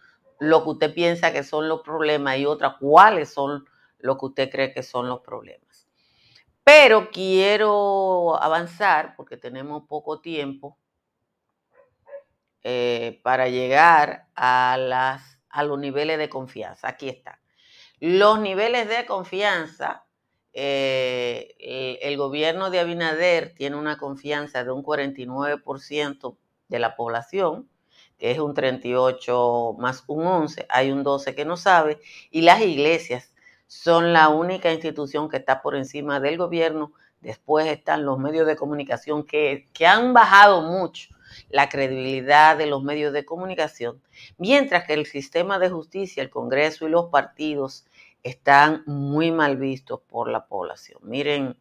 lo 0.40 0.64
que 0.64 0.70
usted 0.70 0.94
piensa 0.94 1.32
que 1.32 1.44
son 1.44 1.68
los 1.68 1.82
problemas 1.82 2.38
y 2.38 2.46
otra 2.46 2.76
cuáles 2.80 3.32
son 3.32 3.66
lo 3.98 4.16
que 4.16 4.26
usted 4.26 4.50
cree 4.50 4.72
que 4.72 4.82
son 4.82 5.08
los 5.08 5.20
problemas. 5.20 5.86
Pero 6.64 7.10
quiero 7.10 8.42
avanzar 8.42 9.14
porque 9.14 9.36
tenemos 9.36 9.84
poco 9.86 10.20
tiempo 10.20 10.78
eh, 12.66 13.20
para 13.22 13.50
llegar 13.50 14.26
a, 14.34 14.78
las, 14.78 15.38
a 15.50 15.64
los 15.64 15.78
niveles 15.78 16.16
de 16.16 16.30
confianza. 16.30 16.88
Aquí 16.88 17.10
está. 17.10 17.38
Los 18.00 18.40
niveles 18.40 18.88
de 18.88 19.04
confianza, 19.04 20.06
eh, 20.54 21.98
el, 22.00 22.16
gobierno 22.16 22.70
de 22.70 22.80
Abinader 22.80 23.54
tiene 23.54 23.76
una 23.76 23.98
confianza 23.98 24.64
de 24.64 24.72
un 24.72 24.82
49% 24.82 26.36
de 26.68 26.78
la 26.78 26.96
población, 26.96 27.68
que 28.18 28.30
es 28.30 28.38
un 28.38 28.54
38 28.54 29.76
más 29.78 30.02
un 30.06 30.26
11, 30.26 30.66
hay 30.70 30.90
un 30.90 31.02
12 31.02 31.34
que 31.34 31.44
no 31.44 31.58
sabe, 31.58 32.00
y 32.30 32.40
las 32.40 32.62
iglesias 32.62 33.34
son 33.66 34.14
la 34.14 34.30
única 34.30 34.72
institución 34.72 35.28
que 35.28 35.36
está 35.36 35.60
por 35.60 35.76
encima 35.76 36.18
del 36.18 36.38
gobierno. 36.38 36.94
Después 37.20 37.66
están 37.66 38.06
los 38.06 38.18
medios 38.18 38.46
de 38.46 38.56
comunicación 38.56 39.24
que, 39.24 39.68
que 39.74 39.86
han 39.86 40.14
bajado 40.14 40.62
mucho 40.62 41.14
la 41.48 41.68
credibilidad 41.68 42.56
de 42.56 42.66
los 42.66 42.82
medios 42.82 43.12
de 43.12 43.24
comunicación, 43.24 44.02
mientras 44.38 44.84
que 44.84 44.94
el 44.94 45.06
sistema 45.06 45.58
de 45.58 45.70
justicia, 45.70 46.22
el 46.22 46.30
Congreso 46.30 46.86
y 46.86 46.90
los 46.90 47.06
partidos 47.06 47.86
están 48.22 48.82
muy 48.86 49.30
mal 49.30 49.56
vistos 49.56 50.00
por 50.00 50.28
la 50.28 50.46
población. 50.46 50.98
Miren 51.02 51.56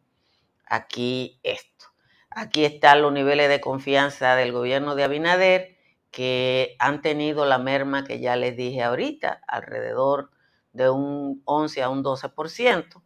aquí 0.66 1.38
esto. 1.42 1.86
Aquí 2.30 2.64
están 2.64 3.02
los 3.02 3.12
niveles 3.12 3.48
de 3.48 3.60
confianza 3.60 4.34
del 4.34 4.50
gobierno 4.50 4.96
de 4.96 5.04
Abinader 5.04 5.76
que 6.10 6.76
han 6.78 7.02
tenido 7.02 7.44
la 7.44 7.58
merma 7.58 8.04
que 8.04 8.20
ya 8.20 8.36
les 8.36 8.56
dije 8.56 8.82
ahorita, 8.82 9.40
alrededor 9.46 10.30
de 10.72 10.90
un 10.90 11.42
11 11.44 11.82
a 11.82 11.88
un 11.90 12.02
12%. 12.02 13.03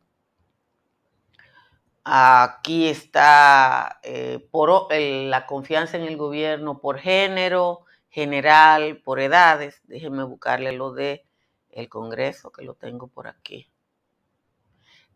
Aquí 2.10 2.88
está 2.88 4.00
eh, 4.02 4.38
por 4.50 4.90
la 4.90 5.44
confianza 5.44 5.98
en 5.98 6.04
el 6.04 6.16
gobierno 6.16 6.80
por 6.80 6.98
género, 6.98 7.84
general, 8.08 9.02
por 9.02 9.20
edades. 9.20 9.82
Déjenme 9.84 10.24
buscarle 10.24 10.72
lo 10.72 10.94
de 10.94 11.26
el 11.68 11.90
Congreso, 11.90 12.50
que 12.50 12.64
lo 12.64 12.72
tengo 12.72 13.08
por 13.08 13.28
aquí. 13.28 13.70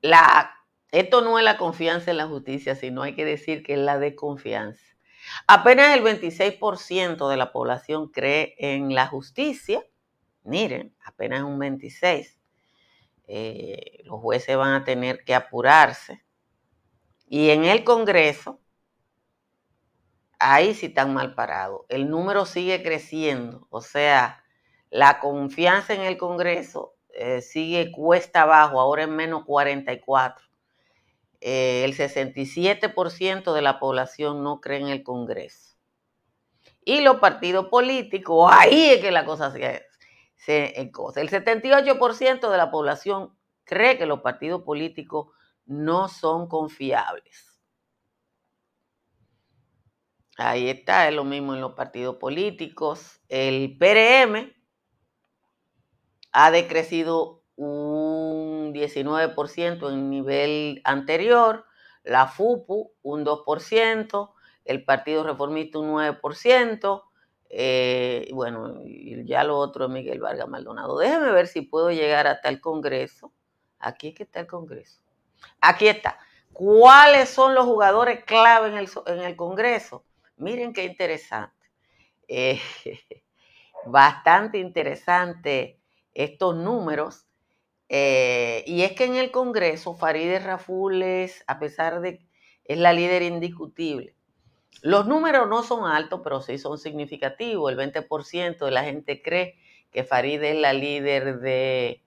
La, 0.02 0.54
esto 0.90 1.22
no 1.22 1.38
es 1.38 1.44
la 1.46 1.56
confianza 1.56 2.10
en 2.10 2.18
la 2.18 2.26
justicia, 2.26 2.74
sino 2.74 3.00
hay 3.00 3.14
que 3.14 3.24
decir 3.24 3.62
que 3.62 3.72
es 3.72 3.78
la 3.78 3.98
de 3.98 4.14
confianza. 4.14 4.84
Apenas 5.46 5.96
el 5.96 6.04
26% 6.04 7.26
de 7.30 7.36
la 7.38 7.52
población 7.52 8.08
cree 8.08 8.54
en 8.58 8.94
la 8.94 9.06
justicia. 9.06 9.82
Miren, 10.44 10.94
apenas 11.02 11.42
un 11.42 11.58
26%. 11.58 12.36
Eh, 13.28 14.02
los 14.04 14.20
jueces 14.20 14.58
van 14.58 14.74
a 14.74 14.84
tener 14.84 15.24
que 15.24 15.34
apurarse 15.34 16.22
y 17.32 17.48
en 17.48 17.64
el 17.64 17.82
Congreso, 17.82 18.60
ahí 20.38 20.74
sí 20.74 20.86
están 20.86 21.14
mal 21.14 21.34
parados. 21.34 21.86
El 21.88 22.10
número 22.10 22.44
sigue 22.44 22.82
creciendo, 22.82 23.66
o 23.70 23.80
sea, 23.80 24.44
la 24.90 25.18
confianza 25.18 25.94
en 25.94 26.02
el 26.02 26.18
Congreso 26.18 26.94
eh, 27.14 27.40
sigue 27.40 27.90
cuesta 27.90 28.42
abajo, 28.42 28.78
ahora 28.78 29.04
es 29.04 29.08
menos 29.08 29.46
44. 29.46 30.44
Eh, 31.40 31.84
el 31.86 31.96
67% 31.96 33.54
de 33.54 33.62
la 33.62 33.80
población 33.80 34.44
no 34.44 34.60
cree 34.60 34.80
en 34.80 34.88
el 34.88 35.02
Congreso. 35.02 35.78
Y 36.84 37.00
los 37.00 37.16
partidos 37.16 37.68
políticos, 37.68 38.50
ahí 38.52 38.90
es 38.90 39.00
que 39.00 39.10
la 39.10 39.24
cosa 39.24 39.50
se, 39.50 39.86
se 40.36 40.78
El 40.78 40.92
78% 40.92 42.50
de 42.50 42.56
la 42.58 42.70
población 42.70 43.34
cree 43.64 43.96
que 43.96 44.04
los 44.04 44.20
partidos 44.20 44.64
políticos 44.64 45.28
no 45.66 46.08
son 46.08 46.48
confiables. 46.48 47.60
Ahí 50.36 50.68
está, 50.68 51.08
es 51.08 51.14
lo 51.14 51.24
mismo 51.24 51.54
en 51.54 51.60
los 51.60 51.74
partidos 51.74 52.16
políticos. 52.16 53.20
El 53.28 53.76
PRM 53.78 54.52
ha 56.32 56.50
decrecido 56.50 57.44
un 57.56 58.72
19% 58.72 59.92
en 59.92 60.10
nivel 60.10 60.80
anterior, 60.84 61.66
la 62.02 62.26
FUPU 62.26 62.94
un 63.02 63.24
2%, 63.24 64.32
el 64.64 64.84
Partido 64.84 65.24
Reformista 65.24 65.78
un 65.78 65.92
9%, 65.92 67.02
eh, 67.50 68.30
bueno, 68.32 68.80
ya 69.24 69.44
lo 69.44 69.58
otro 69.58 69.84
es 69.84 69.90
Miguel 69.90 70.20
Vargas 70.20 70.48
Maldonado. 70.48 70.98
Déjeme 70.98 71.30
ver 71.32 71.46
si 71.46 71.60
puedo 71.60 71.90
llegar 71.90 72.26
hasta 72.26 72.48
el 72.48 72.60
Congreso. 72.60 73.32
Aquí 73.78 74.08
es 74.08 74.14
que 74.14 74.22
está 74.22 74.40
el 74.40 74.46
Congreso. 74.46 75.01
Aquí 75.60 75.88
está. 75.88 76.18
¿Cuáles 76.52 77.28
son 77.30 77.54
los 77.54 77.64
jugadores 77.64 78.24
clave 78.24 78.68
en 78.68 78.76
el, 78.76 78.88
en 79.06 79.20
el 79.20 79.36
Congreso? 79.36 80.04
Miren 80.36 80.72
qué 80.72 80.84
interesante. 80.84 81.66
Eh, 82.28 82.60
bastante 83.86 84.58
interesante 84.58 85.80
estos 86.14 86.56
números. 86.56 87.26
Eh, 87.88 88.64
y 88.66 88.82
es 88.82 88.92
que 88.92 89.04
en 89.04 89.16
el 89.16 89.30
Congreso, 89.30 89.94
Farideh 89.94 90.38
Raful 90.38 91.02
es, 91.02 91.44
a 91.46 91.58
pesar 91.58 92.00
de 92.00 92.26
es 92.64 92.78
la 92.78 92.92
líder 92.92 93.22
indiscutible, 93.22 94.14
los 94.82 95.06
números 95.06 95.48
no 95.48 95.62
son 95.62 95.84
altos, 95.84 96.20
pero 96.24 96.40
sí 96.40 96.58
son 96.58 96.78
significativos. 96.78 97.70
El 97.70 97.78
20% 97.78 98.64
de 98.64 98.70
la 98.70 98.84
gente 98.84 99.22
cree 99.22 99.56
que 99.90 100.04
Farid 100.04 100.42
es 100.42 100.56
la 100.56 100.72
líder 100.72 101.38
del 101.40 102.02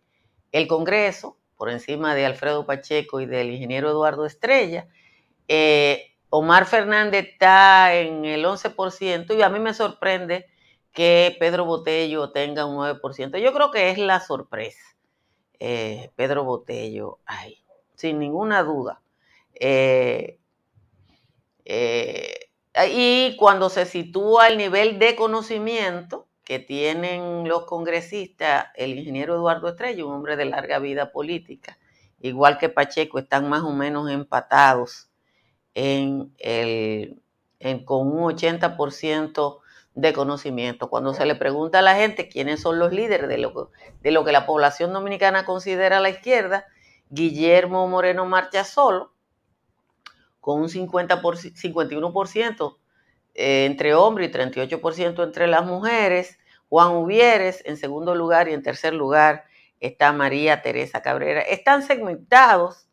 el 0.52 0.68
Congreso, 0.68 1.38
por 1.58 1.70
encima 1.70 2.16
de 2.16 2.26
Alfredo 2.26 2.66
Pacheco 2.66 3.22
y 3.22 3.26
del 3.26 3.52
ingeniero 3.52 3.90
Eduardo 3.90 4.26
Estrella. 4.26 4.88
Eh, 5.48 6.14
Omar 6.30 6.66
Fernández 6.66 7.28
está 7.30 7.94
en 7.96 8.26
el 8.26 8.46
11% 8.46 9.38
y 9.38 9.42
a 9.42 9.50
mí 9.50 9.60
me 9.60 9.74
sorprende 9.74 10.48
que 10.92 11.36
Pedro 11.40 11.66
Botello 11.66 12.32
tenga 12.32 12.66
un 12.66 12.78
9%. 12.78 13.38
Yo 13.38 13.54
creo 13.54 13.72
que 13.72 13.90
es 13.90 13.98
la 13.98 14.20
sorpresa. 14.20 14.96
Eh, 15.60 16.12
Pedro 16.16 16.44
Botello, 16.44 17.20
ay, 17.26 17.64
sin 17.96 18.20
ninguna 18.20 18.64
duda. 18.64 19.02
Eh, 19.54 20.40
y 22.92 23.36
cuando 23.38 23.70
se 23.70 23.86
sitúa 23.86 24.48
el 24.48 24.58
nivel 24.58 25.00
de 25.00 25.16
conocimiento 25.16 26.25
que 26.46 26.60
tienen 26.60 27.48
los 27.48 27.66
congresistas, 27.66 28.68
el 28.76 28.98
ingeniero 28.98 29.36
Eduardo 29.36 29.68
Estrella, 29.68 30.06
un 30.06 30.14
hombre 30.14 30.38
de 30.38 30.46
larga 30.46 30.80
vida 30.80 31.12
política, 31.12 31.78
igual 32.22 32.58
que 32.58 32.70
Pacheco, 32.70 33.20
están 33.20 33.50
más 33.50 33.64
o 33.64 33.72
menos 33.72 34.10
empatados 34.10 35.10
en 35.74 36.34
con 37.86 38.08
un 38.08 38.32
80% 38.32 39.60
de 39.96 40.14
conocimiento. 40.14 40.90
Cuando 40.90 41.14
se 41.14 41.26
le 41.26 41.36
pregunta 41.36 41.80
a 41.80 41.82
la 41.82 41.96
gente 41.96 42.30
quiénes 42.30 42.62
son 42.62 42.80
los 42.80 42.94
líderes 42.94 43.28
de 43.28 43.38
lo, 43.38 43.72
que 44.02 44.32
la 44.32 44.46
población 44.46 44.94
dominicana 44.94 45.46
considera 45.46 46.00
la 46.00 46.10
izquierda, 46.10 46.66
Guillermo 47.10 47.88
Moreno 47.88 48.26
marcha 48.26 48.64
solo, 48.64 49.14
con 50.40 50.62
un 50.62 50.70
50 50.70 51.22
51% 51.22 52.78
eh, 53.36 53.66
entre 53.66 53.94
hombres 53.94 54.30
y 54.30 54.34
38% 54.34 55.24
entre 55.24 55.48
las 55.48 55.66
mujeres. 55.66 56.40
Juan 56.70 56.92
Uvieres 56.96 57.62
en 57.66 57.78
segundo 57.78 58.16
lugar 58.16 58.48
y 58.48 58.54
en 58.54 58.64
tercer 58.64 58.94
lugar 58.94 59.44
está 59.80 60.14
María 60.14 60.62
Teresa 60.62 61.02
Cabrera. 61.02 61.42
Están 61.42 61.84
segmentados, 61.84 62.88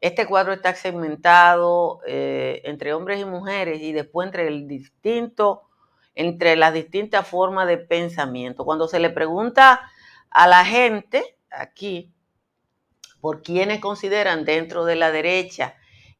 este 0.00 0.26
cuadro 0.26 0.52
está 0.52 0.74
segmentado 0.74 2.00
eh, 2.06 2.60
entre 2.64 2.92
hombres 2.94 3.20
y 3.20 3.24
mujeres 3.24 3.80
y 3.80 3.92
después 3.92 4.26
entre 4.26 4.46
el 4.48 4.68
distinto, 4.68 5.62
entre 6.14 6.56
las 6.56 6.74
distintas 6.74 7.26
formas 7.26 7.66
de 7.66 7.78
pensamiento. 7.78 8.64
Cuando 8.64 8.86
se 8.86 9.00
le 9.00 9.10
pregunta 9.10 9.80
a 10.30 10.46
la 10.46 10.64
gente 10.64 11.36
aquí 11.50 12.12
por 13.20 13.42
quienes 13.42 13.80
consideran 13.80 14.44
dentro 14.44 14.84
de 14.84 14.96
la 14.96 15.10
derecha 15.10 15.74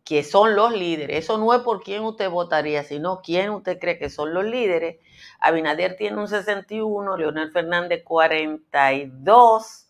que 0.04 0.24
son 0.24 0.56
los 0.56 0.72
líderes. 0.72 1.24
Eso 1.24 1.38
no 1.38 1.54
es 1.54 1.60
por 1.60 1.82
quién 1.82 2.02
usted 2.02 2.30
votaría, 2.30 2.82
sino 2.84 3.20
quién 3.22 3.50
usted 3.50 3.78
cree 3.78 3.98
que 3.98 4.10
son 4.10 4.34
los 4.34 4.44
líderes. 4.44 4.98
Abinader 5.40 5.96
tiene 5.96 6.18
un 6.18 6.28
61, 6.28 7.16
Leonel 7.16 7.52
Fernández 7.52 8.02
42, 8.04 9.86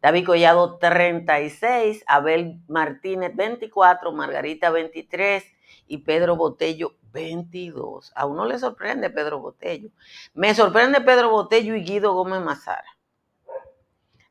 David 0.00 0.26
Collado 0.26 0.78
36, 0.78 2.04
Abel 2.06 2.60
Martínez 2.68 3.34
24, 3.34 4.12
Margarita 4.12 4.70
23 4.70 5.44
y 5.86 5.98
Pedro 5.98 6.36
Botello 6.36 6.94
22. 7.12 8.12
A 8.14 8.26
uno 8.26 8.44
le 8.44 8.58
sorprende 8.58 9.10
Pedro 9.10 9.40
Botello. 9.40 9.90
Me 10.34 10.54
sorprende 10.54 11.00
Pedro 11.00 11.30
Botello 11.30 11.74
y 11.74 11.84
Guido 11.84 12.12
Gómez 12.12 12.42
Mazara. 12.42 12.84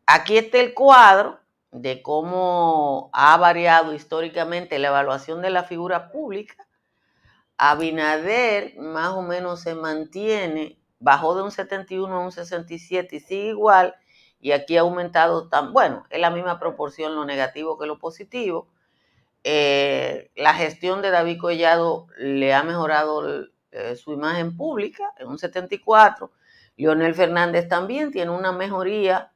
Aquí 0.05 0.37
está 0.37 0.59
el 0.59 0.73
cuadro 0.73 1.39
de 1.73 2.01
cómo 2.01 3.09
ha 3.13 3.35
variado 3.37 3.93
históricamente 3.93 4.79
la 4.79 4.89
evaluación 4.89 5.41
de 5.41 5.49
la 5.49 5.63
figura 5.63 6.11
pública, 6.11 6.55
Abinader 7.57 8.75
más 8.77 9.09
o 9.09 9.21
menos 9.21 9.61
se 9.61 9.75
mantiene, 9.75 10.79
bajó 10.99 11.35
de 11.35 11.43
un 11.43 11.51
71 11.51 12.13
a 12.13 12.19
un 12.19 12.31
67 12.31 13.15
y 13.15 13.19
sigue 13.19 13.49
igual, 13.49 13.95
y 14.39 14.51
aquí 14.51 14.77
ha 14.77 14.81
aumentado 14.81 15.49
tan, 15.49 15.71
bueno, 15.71 16.05
es 16.09 16.19
la 16.19 16.29
misma 16.29 16.59
proporción 16.59 17.15
lo 17.15 17.25
negativo 17.25 17.77
que 17.77 17.85
lo 17.85 17.99
positivo. 17.99 18.67
Eh, 19.43 20.31
la 20.35 20.53
gestión 20.53 21.01
de 21.01 21.11
David 21.11 21.39
Collado 21.39 22.07
le 22.17 22.53
ha 22.53 22.63
mejorado 22.63 23.45
eh, 23.71 23.95
su 23.95 24.13
imagen 24.13 24.57
pública 24.57 25.13
en 25.17 25.27
un 25.27 25.37
74. 25.37 26.31
Leonel 26.75 27.13
Fernández 27.13 27.67
también 27.67 28.11
tiene 28.11 28.31
una 28.31 28.51
mejoría 28.51 29.32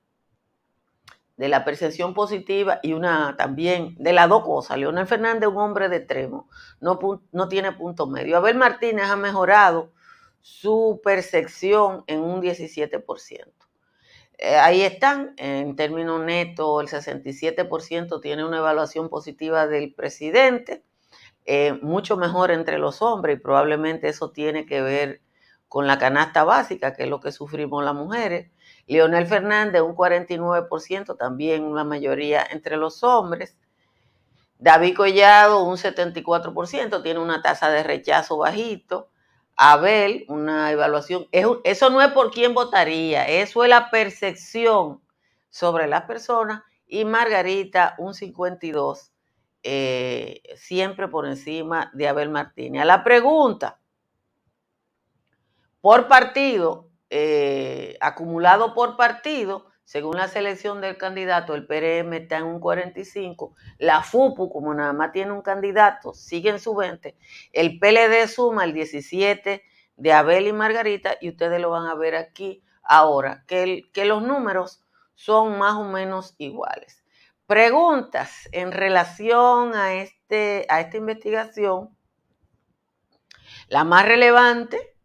de 1.37 1.47
la 1.47 1.63
percepción 1.63 2.13
positiva 2.13 2.79
y 2.81 2.93
una 2.93 3.35
también 3.37 3.95
de 3.99 4.11
las 4.11 4.27
dos 4.27 4.43
cosas. 4.43 4.77
Leonel 4.77 5.07
Fernández, 5.07 5.47
un 5.47 5.57
hombre 5.57 5.87
de 5.87 5.97
extremo, 5.97 6.49
no, 6.81 6.99
no 7.31 7.47
tiene 7.47 7.71
punto 7.71 8.07
medio. 8.07 8.37
Abel 8.37 8.57
Martínez 8.57 9.05
ha 9.05 9.15
mejorado 9.15 9.93
su 10.41 10.99
percepción 11.03 12.03
en 12.07 12.21
un 12.21 12.41
17%. 12.41 13.53
Eh, 14.39 14.55
ahí 14.55 14.81
están, 14.81 15.33
en 15.37 15.75
términos 15.75 16.23
netos, 16.23 16.81
el 16.81 16.87
67% 16.87 18.21
tiene 18.21 18.45
una 18.45 18.57
evaluación 18.57 19.09
positiva 19.09 19.67
del 19.67 19.93
presidente, 19.93 20.83
eh, 21.45 21.73
mucho 21.81 22.17
mejor 22.17 22.51
entre 22.51 22.77
los 22.77 23.01
hombres 23.01 23.37
y 23.37 23.41
probablemente 23.41 24.09
eso 24.09 24.31
tiene 24.31 24.65
que 24.65 24.81
ver 24.81 25.21
con 25.67 25.87
la 25.87 25.97
canasta 25.97 26.43
básica, 26.43 26.93
que 26.93 27.03
es 27.03 27.09
lo 27.09 27.19
que 27.19 27.31
sufrimos 27.31 27.83
las 27.83 27.93
mujeres. 27.93 28.51
Leonel 28.87 29.27
Fernández, 29.27 29.81
un 29.81 29.95
49%, 29.95 31.17
también 31.17 31.63
una 31.63 31.83
mayoría 31.83 32.45
entre 32.49 32.77
los 32.77 33.03
hombres. 33.03 33.57
David 34.59 34.95
Collado, 34.95 35.63
un 35.63 35.77
74%, 35.77 37.03
tiene 37.03 37.19
una 37.19 37.41
tasa 37.41 37.69
de 37.69 37.83
rechazo 37.83 38.37
bajito. 38.37 39.09
Abel, 39.57 40.25
una 40.29 40.71
evaluación. 40.71 41.27
Eso 41.31 41.89
no 41.89 42.01
es 42.01 42.11
por 42.11 42.31
quién 42.31 42.53
votaría, 42.53 43.27
eso 43.27 43.63
es 43.63 43.69
la 43.69 43.89
percepción 43.89 45.01
sobre 45.49 45.87
las 45.87 46.03
personas. 46.03 46.61
Y 46.85 47.03
Margarita, 47.05 47.95
un 47.97 48.13
52%, 48.13 49.11
eh, 49.63 50.41
siempre 50.55 51.07
por 51.07 51.27
encima 51.27 51.89
de 51.93 52.07
Abel 52.07 52.29
Martínez. 52.29 52.83
A 52.83 52.85
la 52.85 53.03
pregunta, 53.03 53.79
por 55.87 56.09
partido, 56.09 56.89
eh, 57.09 57.95
acumulado 58.01 58.73
por 58.73 58.97
partido, 58.97 59.67
según 59.85 60.17
la 60.17 60.27
selección 60.27 60.81
del 60.81 60.97
candidato, 60.97 61.55
el 61.55 61.65
PRM 61.65 62.11
está 62.11 62.39
en 62.39 62.43
un 62.43 62.59
45, 62.59 63.55
la 63.77 64.03
FUPU, 64.03 64.49
como 64.49 64.73
nada 64.73 64.91
más 64.91 65.13
tiene 65.13 65.31
un 65.31 65.41
candidato, 65.41 66.13
sigue 66.13 66.49
en 66.49 66.59
su 66.59 66.75
20, 66.75 67.15
el 67.53 67.79
PLD 67.79 68.27
suma 68.27 68.65
el 68.65 68.73
17 68.73 69.63
de 69.95 70.11
Abel 70.11 70.47
y 70.47 70.51
Margarita, 70.51 71.15
y 71.21 71.29
ustedes 71.29 71.61
lo 71.61 71.69
van 71.69 71.87
a 71.87 71.95
ver 71.95 72.15
aquí 72.15 72.61
ahora, 72.83 73.45
que, 73.47 73.83
que 73.93 74.03
los 74.03 74.21
números 74.21 74.83
son 75.15 75.57
más 75.57 75.75
o 75.75 75.85
menos 75.85 76.35
iguales. 76.37 77.05
Preguntas 77.45 78.49
en 78.51 78.73
relación 78.73 79.73
a, 79.73 79.93
este, 79.93 80.65
a 80.67 80.81
esta 80.81 80.97
investigación. 80.97 81.95
La 83.69 83.85
más 83.85 84.05
relevante 84.05 84.96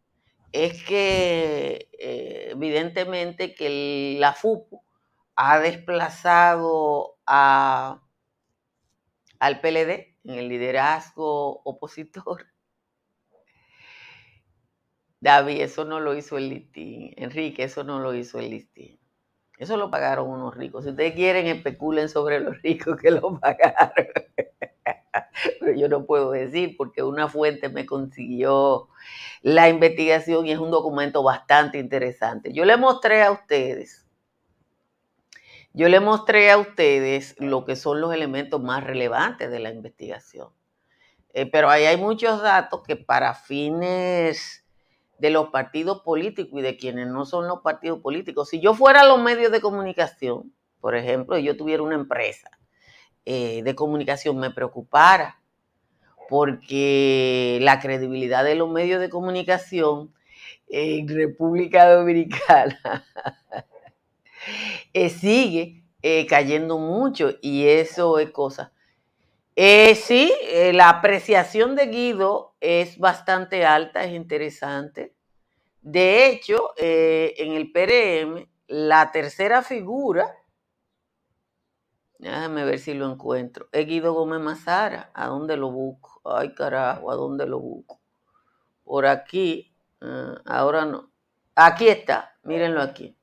es 0.52 0.82
que 0.84 1.88
eh, 1.98 2.48
evidentemente 2.52 3.54
que 3.54 4.16
la 4.18 4.32
FUPU 4.34 4.82
ha 5.36 5.58
desplazado 5.58 7.16
a, 7.26 8.02
al 9.40 9.60
PLD 9.60 10.16
en 10.24 10.38
el 10.38 10.48
liderazgo 10.48 11.60
opositor. 11.64 12.46
David, 15.20 15.60
eso 15.60 15.84
no 15.84 16.00
lo 16.00 16.14
hizo 16.14 16.36
el 16.38 16.48
listín. 16.48 17.12
Enrique, 17.16 17.64
eso 17.64 17.84
no 17.84 18.00
lo 18.00 18.14
hizo 18.14 18.38
el 18.38 18.50
listín. 18.50 18.98
Eso 19.58 19.76
lo 19.76 19.90
pagaron 19.90 20.28
unos 20.28 20.56
ricos. 20.56 20.84
Si 20.84 20.90
ustedes 20.90 21.14
quieren, 21.14 21.46
especulen 21.46 22.08
sobre 22.08 22.40
los 22.40 22.60
ricos 22.62 22.96
que 23.00 23.10
lo 23.12 23.38
pagaron. 23.40 24.06
Pero 25.60 25.72
yo 25.74 25.88
no 25.88 26.04
puedo 26.04 26.30
decir 26.32 26.76
porque 26.76 27.02
una 27.02 27.28
fuente 27.28 27.68
me 27.68 27.86
consiguió 27.86 28.88
la 29.42 29.68
investigación 29.68 30.46
y 30.46 30.52
es 30.52 30.58
un 30.58 30.70
documento 30.70 31.22
bastante 31.22 31.78
interesante. 31.78 32.52
Yo 32.52 32.64
le 32.64 32.76
mostré 32.76 33.22
a 33.22 33.32
ustedes, 33.32 34.06
yo 35.72 35.88
le 35.88 36.00
mostré 36.00 36.50
a 36.50 36.58
ustedes 36.58 37.34
lo 37.38 37.64
que 37.64 37.76
son 37.76 38.00
los 38.00 38.12
elementos 38.12 38.62
más 38.62 38.84
relevantes 38.84 39.50
de 39.50 39.58
la 39.58 39.70
investigación. 39.70 40.48
Eh, 41.34 41.46
pero 41.46 41.70
ahí 41.70 41.86
hay 41.86 41.96
muchos 41.96 42.42
datos 42.42 42.82
que 42.86 42.96
para 42.96 43.34
fines 43.34 44.66
de 45.18 45.30
los 45.30 45.48
partidos 45.48 46.02
políticos 46.02 46.60
y 46.60 46.62
de 46.62 46.76
quienes 46.76 47.06
no 47.06 47.24
son 47.24 47.46
los 47.46 47.60
partidos 47.60 48.00
políticos, 48.00 48.48
si 48.50 48.60
yo 48.60 48.74
fuera 48.74 49.04
los 49.04 49.22
medios 49.22 49.50
de 49.52 49.60
comunicación, 49.60 50.52
por 50.80 50.96
ejemplo, 50.96 51.38
y 51.38 51.44
yo 51.44 51.56
tuviera 51.56 51.82
una 51.82 51.94
empresa 51.94 52.50
eh, 53.24 53.62
de 53.62 53.74
comunicación, 53.74 54.38
me 54.38 54.50
preocupara 54.50 55.40
porque 56.28 57.58
la 57.60 57.80
credibilidad 57.80 58.44
de 58.44 58.54
los 58.54 58.70
medios 58.70 59.00
de 59.00 59.10
comunicación 59.10 60.14
en 60.68 61.08
República 61.08 61.90
Dominicana 61.90 63.04
eh, 64.92 65.10
sigue 65.10 65.82
cayendo 66.28 66.78
mucho 66.78 67.34
y 67.42 67.66
eso 67.68 68.18
es 68.18 68.30
cosa 68.30 68.72
eh, 69.54 69.94
sí, 69.96 70.32
eh, 70.48 70.72
la 70.72 70.88
apreciación 70.88 71.76
de 71.76 71.86
Guido 71.86 72.54
es 72.60 72.98
bastante 72.98 73.66
alta, 73.66 74.04
es 74.04 74.12
interesante. 74.12 75.14
De 75.82 76.26
hecho, 76.28 76.70
eh, 76.78 77.34
en 77.38 77.52
el 77.52 77.70
PRM, 77.70 78.48
la 78.68 79.10
tercera 79.12 79.62
figura, 79.62 80.34
déjame 82.30 82.64
ver 82.64 82.78
si 82.78 82.94
lo 82.94 83.10
encuentro, 83.10 83.68
es 83.72 83.86
Guido 83.86 84.12
Gómez 84.12 84.40
Mazara. 84.40 85.10
¿A 85.12 85.26
dónde 85.26 85.56
lo 85.56 85.70
busco? 85.70 86.20
Ay, 86.24 86.54
carajo, 86.54 87.10
¿a 87.10 87.16
dónde 87.16 87.46
lo 87.46 87.58
busco? 87.58 88.00
Por 88.84 89.06
aquí, 89.06 89.74
ah, 90.00 90.40
ahora 90.46 90.84
no. 90.84 91.10
Aquí 91.54 91.88
está, 91.88 92.36
mírenlo 92.44 92.80
aquí. 92.80 93.16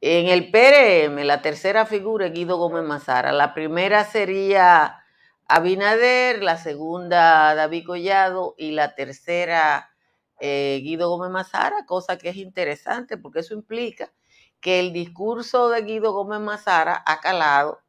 En 0.00 0.28
el 0.28 0.50
PRM, 0.50 1.24
la 1.24 1.42
tercera 1.42 1.84
figura 1.86 2.26
es 2.26 2.32
Guido 2.32 2.56
Gómez 2.56 2.84
Mazara. 2.84 3.32
La 3.32 3.52
primera 3.52 4.04
sería 4.04 5.04
Abinader, 5.46 6.42
la 6.44 6.56
segunda 6.56 7.54
David 7.56 7.84
Collado 7.84 8.54
y 8.56 8.70
la 8.70 8.94
tercera 8.94 9.90
eh, 10.38 10.80
Guido 10.82 11.10
Gómez 11.10 11.30
Mazara, 11.30 11.84
cosa 11.84 12.16
que 12.16 12.28
es 12.28 12.36
interesante 12.36 13.18
porque 13.18 13.40
eso 13.40 13.54
implica 13.54 14.12
que 14.60 14.80
el 14.80 14.92
discurso 14.92 15.70
de 15.70 15.82
Guido 15.82 16.12
Gómez 16.12 16.40
Mazara 16.40 17.02
ha 17.06 17.20
calado 17.20 17.80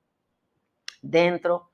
dentro 1.01 1.69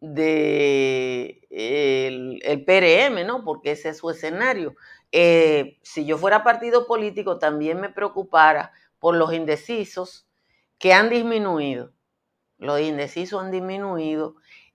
del 0.00 1.42
de 1.48 2.40
el, 2.42 2.64
PRM, 2.64 3.24
¿no? 3.24 3.44
Porque 3.44 3.72
ese 3.72 3.90
es 3.90 3.98
su 3.98 4.10
escenario. 4.10 4.74
Eh, 5.12 5.78
si 5.82 6.04
yo 6.04 6.18
fuera 6.18 6.42
partido 6.42 6.86
político, 6.86 7.38
también 7.38 7.80
me 7.80 7.88
preocupara 7.88 8.72
por 8.98 9.14
los 9.14 9.32
indecisos 9.32 10.26
que 10.78 10.92
han 10.92 11.08
disminuido. 11.08 11.92
Los 12.58 12.80
indecisos 12.80 13.42
han 13.42 13.52
disminuido. 13.52 14.34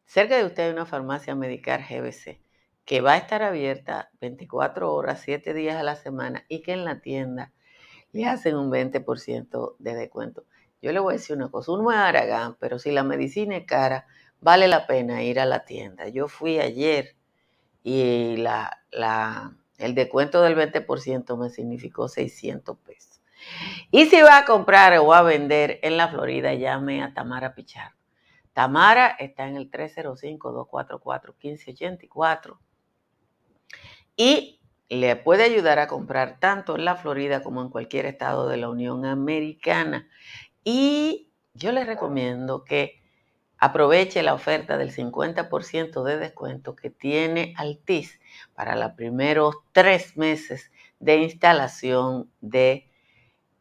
cerca 0.04 0.36
de 0.36 0.44
usted 0.44 0.64
hay 0.64 0.72
una 0.72 0.84
farmacia 0.84 1.34
Medicar 1.34 1.80
GBC 1.88 2.42
que 2.84 3.00
va 3.00 3.12
a 3.12 3.16
estar 3.16 3.42
abierta 3.42 4.10
24 4.20 4.92
horas, 4.92 5.22
7 5.24 5.54
días 5.54 5.76
a 5.76 5.82
la 5.82 5.96
semana 5.96 6.44
y 6.46 6.60
que 6.60 6.72
en 6.72 6.84
la 6.84 7.00
tienda 7.00 7.54
le 8.12 8.26
hacen 8.26 8.56
un 8.56 8.70
20% 8.70 9.76
de 9.78 9.94
descuento. 9.94 10.44
Yo 10.82 10.92
le 10.92 11.00
voy 11.00 11.14
a 11.14 11.16
decir 11.16 11.36
una 11.36 11.50
cosa, 11.50 11.72
uno 11.72 11.90
es 11.90 11.98
Aragán, 11.98 12.56
pero 12.58 12.78
si 12.78 12.90
la 12.90 13.02
medicina 13.02 13.56
es 13.56 13.66
cara, 13.66 14.06
vale 14.40 14.68
la 14.68 14.86
pena 14.86 15.22
ir 15.22 15.40
a 15.40 15.44
la 15.44 15.64
tienda. 15.64 16.08
Yo 16.08 16.28
fui 16.28 16.58
ayer 16.58 17.16
y 17.82 18.36
la, 18.38 18.82
la, 18.90 19.56
el 19.78 19.94
descuento 19.94 20.42
del 20.42 20.56
20% 20.56 21.38
me 21.38 21.50
significó 21.50 22.08
600 22.08 22.78
pesos. 22.78 23.20
Y 23.90 24.06
si 24.06 24.20
va 24.22 24.38
a 24.38 24.44
comprar 24.44 24.96
o 24.98 25.12
a 25.12 25.22
vender 25.22 25.80
en 25.82 25.96
la 25.96 26.08
Florida, 26.08 26.54
llame 26.54 27.02
a 27.02 27.14
Tamara 27.14 27.54
Pichar. 27.54 27.92
Tamara 28.52 29.08
está 29.08 29.48
en 29.48 29.56
el 29.56 29.70
305-244-1584 29.70 32.58
y 34.16 34.60
le 34.88 35.16
puede 35.16 35.44
ayudar 35.44 35.78
a 35.78 35.86
comprar 35.86 36.40
tanto 36.40 36.76
en 36.76 36.84
la 36.84 36.96
Florida 36.96 37.42
como 37.42 37.62
en 37.62 37.70
cualquier 37.70 38.04
estado 38.06 38.48
de 38.48 38.56
la 38.56 38.68
Unión 38.68 39.06
Americana. 39.06 40.08
Y 40.64 41.30
yo 41.54 41.72
les 41.72 41.86
recomiendo 41.86 42.64
que 42.64 43.00
aproveche 43.58 44.22
la 44.22 44.34
oferta 44.34 44.76
del 44.78 44.92
50% 44.92 46.02
de 46.02 46.18
descuento 46.18 46.74
que 46.74 46.90
tiene 46.90 47.54
Altis 47.56 48.18
para 48.54 48.74
los 48.76 48.92
primeros 48.92 49.56
tres 49.72 50.16
meses 50.16 50.72
de 50.98 51.18
instalación 51.18 52.30
de 52.40 52.90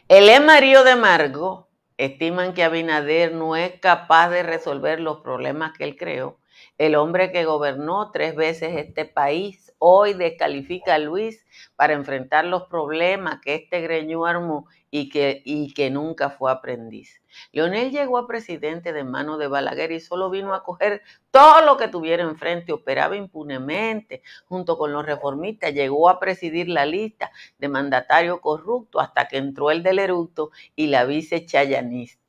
El 0.09 0.27
Emarío 0.27 0.83
de 0.83 0.97
Margo 0.97 1.69
estiman 1.95 2.53
que 2.53 2.65
Abinader 2.65 3.33
no 3.33 3.55
es 3.55 3.79
capaz 3.79 4.27
de 4.31 4.43
resolver 4.43 4.99
los 4.99 5.21
problemas 5.21 5.71
que 5.77 5.85
él 5.85 5.95
creó. 5.95 6.37
El 6.77 6.95
hombre 6.95 7.31
que 7.31 7.45
gobernó 7.45 8.11
tres 8.11 8.35
veces 8.35 8.75
este 8.75 9.05
país 9.05 9.64
hoy 9.87 10.13
descalifica 10.13 10.95
a 10.95 10.97
Luis 10.99 11.45
para 11.75 11.93
enfrentar 11.93 12.43
los 12.45 12.63
problemas 12.63 13.39
que 13.39 13.53
este 13.53 13.81
greño 13.81 14.25
armó 14.25 14.65
y 14.89 15.09
que, 15.09 15.43
y 15.45 15.75
que 15.75 15.91
nunca 15.91 16.31
fue 16.31 16.51
aprendiz. 16.51 17.21
Leonel 17.51 17.91
llegó 17.91 18.17
a 18.17 18.25
presidente 18.25 18.93
de 18.93 19.03
mano 19.03 19.37
de 19.37 19.47
Balaguer 19.47 19.91
y 19.91 19.99
solo 19.99 20.31
vino 20.31 20.55
a 20.55 20.63
coger 20.63 21.03
todo 21.29 21.63
lo 21.63 21.77
que 21.77 21.87
tuviera 21.87 22.23
enfrente, 22.23 22.73
operaba 22.73 23.15
impunemente 23.15 24.23
junto 24.47 24.75
con 24.75 24.91
los 24.91 25.05
reformistas, 25.05 25.71
llegó 25.71 26.09
a 26.09 26.19
presidir 26.19 26.67
la 26.67 26.87
lista 26.87 27.31
de 27.59 27.69
mandatario 27.69 28.41
corrupto 28.41 28.99
hasta 28.99 29.27
que 29.27 29.37
entró 29.37 29.69
el 29.69 29.83
del 29.83 29.99
eructo 29.99 30.49
y 30.75 30.87
la 30.87 31.05
vice 31.05 31.45
chayanista. 31.45 32.24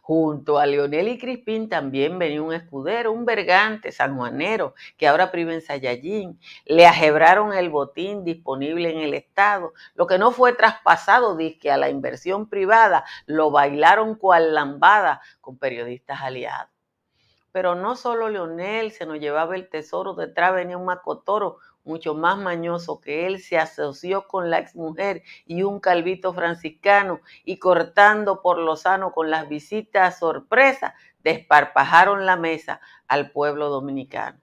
Junto 0.00 0.58
a 0.58 0.66
Leonel 0.66 1.08
y 1.08 1.18
Crispín 1.18 1.68
también 1.68 2.18
venía 2.18 2.42
un 2.42 2.52
escudero, 2.52 3.12
un 3.12 3.24
vergante 3.24 3.92
sanjuanero, 3.92 4.74
que 4.96 5.08
ahora 5.08 5.30
priva 5.30 5.52
en 5.52 5.60
Sayayín. 5.60 6.38
Le 6.64 6.86
ajebraron 6.86 7.52
el 7.52 7.70
botín 7.70 8.24
disponible 8.24 8.90
en 8.90 8.98
el 8.98 9.14
Estado. 9.14 9.72
Lo 9.94 10.06
que 10.06 10.18
no 10.18 10.30
fue 10.32 10.52
traspasado, 10.52 11.36
que 11.60 11.70
a 11.70 11.76
la 11.76 11.90
inversión 11.90 12.48
privada, 12.48 13.04
lo 13.26 13.50
bailaron 13.50 14.14
cual 14.14 14.54
lambada 14.54 15.20
con 15.40 15.58
periodistas 15.58 16.20
aliados. 16.20 16.70
Pero 17.50 17.74
no 17.74 17.96
solo 17.96 18.30
Leonel 18.30 18.92
se 18.92 19.04
nos 19.04 19.18
llevaba 19.18 19.56
el 19.56 19.68
tesoro, 19.68 20.14
detrás 20.14 20.54
venía 20.54 20.78
un 20.78 20.86
macotoro 20.86 21.58
mucho 21.84 22.14
más 22.14 22.38
mañoso 22.38 23.00
que 23.00 23.26
él, 23.26 23.40
se 23.40 23.58
asoció 23.58 24.26
con 24.26 24.50
la 24.50 24.58
exmujer 24.58 25.22
y 25.46 25.62
un 25.62 25.80
calvito 25.80 26.32
franciscano 26.32 27.20
y 27.44 27.58
cortando 27.58 28.42
por 28.42 28.58
lo 28.58 28.76
sano 28.76 29.12
con 29.12 29.30
las 29.30 29.48
visitas 29.48 30.18
sorpresa, 30.18 30.94
desparpajaron 31.22 32.26
la 32.26 32.36
mesa 32.36 32.80
al 33.08 33.30
pueblo 33.30 33.68
dominicano. 33.68 34.40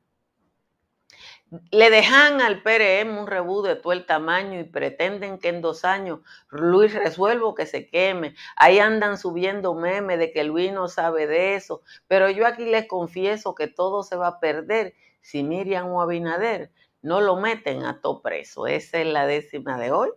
Le 1.71 1.89
dejan 1.89 2.41
al 2.41 2.61
PRM 2.61 3.17
un 3.17 3.25
rebú 3.25 3.63
de 3.63 3.75
todo 3.75 3.93
el 3.93 4.05
tamaño 4.05 4.59
y 4.59 4.65
pretenden 4.65 5.39
que 5.39 5.49
en 5.49 5.61
dos 5.61 5.83
años 5.83 6.19
Luis 6.49 6.93
resuelvo 6.93 7.55
que 7.55 7.65
se 7.65 7.89
queme. 7.89 8.35
Ahí 8.55 8.77
andan 8.77 9.17
subiendo 9.17 9.73
memes 9.73 10.19
de 10.19 10.31
que 10.31 10.43
Luis 10.43 10.71
no 10.71 10.87
sabe 10.87 11.25
de 11.25 11.55
eso. 11.55 11.81
Pero 12.07 12.29
yo 12.29 12.45
aquí 12.45 12.65
les 12.65 12.87
confieso 12.87 13.55
que 13.55 13.65
todo 13.65 14.03
se 14.03 14.15
va 14.15 14.27
a 14.27 14.39
perder 14.39 14.93
si 15.21 15.41
Miriam 15.41 15.87
o 15.87 16.03
Abinader 16.03 16.71
no 17.01 17.21
lo 17.21 17.35
meten 17.37 17.83
a 17.83 18.01
todo 18.01 18.21
preso. 18.21 18.67
Esa 18.67 18.99
es 18.99 19.07
la 19.07 19.25
décima 19.25 19.77
de 19.79 19.91
hoy 19.91 20.09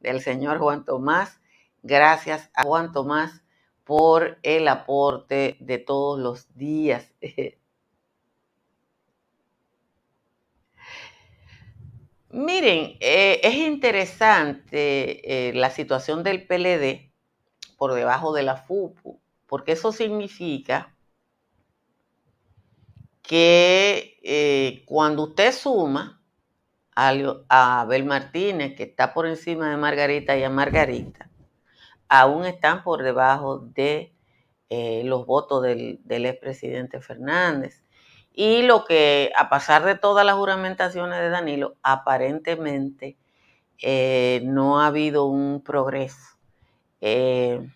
del 0.00 0.20
señor 0.20 0.58
Juan 0.58 0.84
Tomás. 0.84 1.40
Gracias 1.82 2.50
a 2.54 2.64
Juan 2.64 2.92
Tomás 2.92 3.42
por 3.84 4.38
el 4.42 4.68
aporte 4.68 5.56
de 5.60 5.78
todos 5.78 6.18
los 6.18 6.54
días. 6.56 7.12
Miren, 12.32 12.96
eh, 13.00 13.40
es 13.42 13.54
interesante 13.56 15.48
eh, 15.48 15.52
la 15.52 15.70
situación 15.70 16.22
del 16.22 16.46
PLD 16.46 17.10
por 17.76 17.92
debajo 17.94 18.32
de 18.32 18.44
la 18.44 18.56
FUPU, 18.56 19.20
porque 19.48 19.72
eso 19.72 19.90
significa 19.90 20.94
que 23.22 24.20
eh, 24.22 24.84
cuando 24.86 25.24
usted 25.24 25.52
suma 25.52 26.19
a, 26.94 27.80
Abel 27.80 28.04
Martínez, 28.04 28.74
que 28.76 28.84
está 28.84 29.14
por 29.14 29.26
encima 29.26 29.70
de 29.70 29.76
Margarita 29.76 30.36
y 30.36 30.44
a 30.44 30.50
Margarita, 30.50 31.30
aún 32.08 32.44
están 32.44 32.82
por 32.82 33.02
debajo 33.02 33.58
de 33.58 34.12
los 35.04 35.26
votos 35.26 35.62
del, 35.62 36.00
del 36.04 36.26
expresidente 36.26 37.00
Fernández. 37.00 37.82
Y 38.32 38.62
lo 38.62 38.84
que, 38.84 39.32
a 39.36 39.48
pasar 39.48 39.84
de 39.84 39.96
todas 39.96 40.24
las 40.24 40.36
juramentaciones 40.36 41.18
de 41.18 41.30
Danilo, 41.30 41.76
aparentemente 41.82 43.16
eh, 43.82 44.42
no 44.44 44.80
ha 44.80 44.88
habido 44.88 45.24
un 45.24 45.62
progreso 45.62 46.36
eh, 47.00 47.66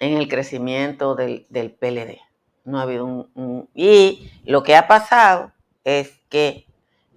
en 0.00 0.16
el 0.16 0.28
crecimiento 0.28 1.14
del, 1.14 1.46
PLD. 1.50 2.18
No 2.64 2.78
ha 2.78 2.82
habido 2.82 3.04
un, 3.06 3.68
Y 3.74 4.30
lo 4.44 4.62
que 4.62 4.76
ha 4.76 4.88
pasado 4.88 5.52
es 5.84 6.20
que 6.28 6.66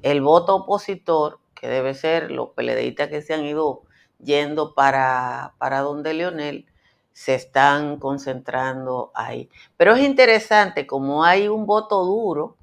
el 0.03 0.21
voto 0.21 0.55
opositor, 0.55 1.39
que 1.55 1.67
debe 1.67 1.95
ser 1.95 2.29
los 2.29 2.49
PLDistas 2.49 3.09
que 3.09 3.23
se 3.23 3.33
han 3.33 3.45
ido 3.45 3.81
yendo 4.19 4.75
para, 4.75 5.55
para 5.57 5.79
donde 5.79 6.13
Leonel, 6.13 6.67
se 7.13 7.35
están 7.35 7.97
concentrando 7.97 9.11
ahí. 9.15 9.49
Pero 9.77 9.95
es 9.95 10.03
interesante, 10.03 10.85
como 10.85 11.23
hay 11.23 11.47
un 11.47 11.65
voto 11.65 12.03
duro, 12.05 12.57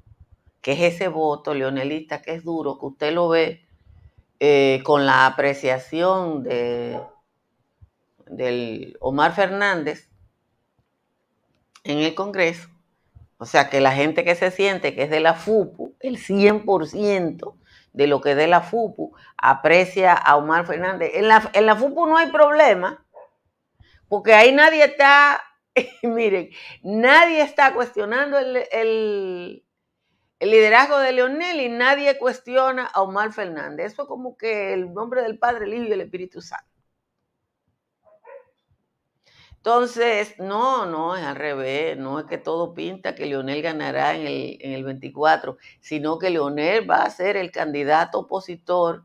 que 0.61 0.73
es 0.73 0.93
ese 0.95 1.07
voto 1.09 1.53
leonelista 1.53 2.21
que 2.21 2.35
es 2.35 2.43
duro, 2.43 2.79
que 2.79 2.85
usted 2.85 3.13
lo 3.13 3.29
ve 3.29 3.65
eh, 4.39 4.81
con 4.83 5.05
la 5.05 5.25
apreciación 5.25 6.43
de 6.43 6.99
del 8.31 8.97
Omar 9.01 9.35
Fernández 9.35 10.09
en 11.83 11.99
el 11.99 12.15
Congreso, 12.15 12.69
o 13.41 13.45
sea 13.45 13.71
que 13.71 13.81
la 13.81 13.91
gente 13.91 14.23
que 14.23 14.35
se 14.35 14.51
siente 14.51 14.93
que 14.93 15.01
es 15.01 15.09
de 15.09 15.19
la 15.19 15.33
FUPU, 15.33 15.95
el 15.99 16.17
100% 16.19 17.55
de 17.91 18.05
lo 18.05 18.21
que 18.21 18.31
es 18.31 18.37
de 18.37 18.45
la 18.45 18.61
FUPU, 18.61 19.15
aprecia 19.35 20.13
a 20.13 20.37
Omar 20.37 20.67
Fernández. 20.67 21.09
En 21.15 21.27
la, 21.27 21.49
en 21.53 21.65
la 21.65 21.75
FUPU 21.75 22.05
no 22.05 22.17
hay 22.17 22.27
problema, 22.27 23.03
porque 24.07 24.35
ahí 24.35 24.51
nadie 24.51 24.83
está, 24.83 25.41
miren, 26.03 26.51
nadie 26.83 27.41
está 27.41 27.73
cuestionando 27.73 28.37
el, 28.37 29.65
liderazgo 30.39 30.99
de 30.99 31.11
Leonel 31.11 31.61
y 31.61 31.69
nadie 31.69 32.19
cuestiona 32.19 32.85
a 32.85 33.01
Omar 33.01 33.33
Fernández. 33.33 33.93
Eso 33.93 34.03
es 34.03 34.07
como 34.07 34.37
que 34.37 34.71
el 34.71 34.93
nombre 34.93 35.23
del 35.23 35.39
Padre, 35.39 35.65
el 35.65 35.73
Hijo 35.73 35.85
y 35.85 35.93
el 35.93 36.01
Espíritu 36.01 36.41
Santo. 36.41 36.70
Entonces, 39.63 40.33
no, 40.39 40.87
no, 40.87 41.15
es 41.15 41.23
al 41.23 41.35
revés, 41.35 41.95
no 41.95 42.19
es 42.19 42.25
que 42.25 42.39
todo 42.39 42.73
pinta 42.73 43.13
que 43.13 43.27
Leonel 43.27 43.61
ganará 43.61 44.15
en 44.15 44.25
el, 44.25 44.57
en 44.59 44.71
el 44.73 44.83
24, 44.83 45.57
sino 45.79 46.17
que 46.17 46.31
Leonel 46.31 46.89
va 46.89 47.03
a 47.03 47.09
ser 47.11 47.37
el 47.37 47.51
candidato 47.51 48.21
opositor 48.21 49.03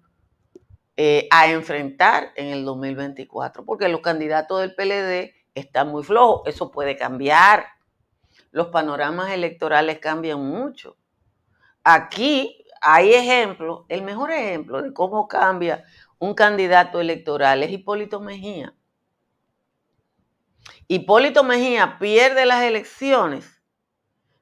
eh, 0.97 1.29
a 1.31 1.51
enfrentar 1.51 2.33
en 2.37 2.47
el 2.47 2.65
2024, 2.65 3.67
porque 3.67 3.91
los 3.91 4.01
candidatos 4.01 4.63
del 4.63 4.75
PLD 4.75 5.35
están 5.55 5.89
muy 5.89 6.03
flojos. 6.03 6.43
Eso 6.47 6.71
puede 6.71 6.97
cambiar. 6.97 7.67
Los 8.51 8.69
panoramas 8.69 9.33
electorales 9.33 9.99
cambian 9.99 10.41
mucho. 10.41 10.97
Aquí 11.85 12.65
hay 12.81 13.13
ejemplos, 13.13 13.85
el 13.89 14.01
mejor 14.01 14.31
ejemplo 14.31 14.81
de 14.81 14.95
cómo 14.95 15.29
cambia 15.29 15.85
un 16.19 16.33
candidato 16.33 16.99
electoral 16.99 17.63
es 17.63 17.71
Hipólito 17.73 18.21
Mejía. 18.21 18.76
Hipólito 20.89 21.43
Mejía 21.43 21.99
pierde 21.99 22.47
las 22.47 22.63
elecciones 22.63 23.63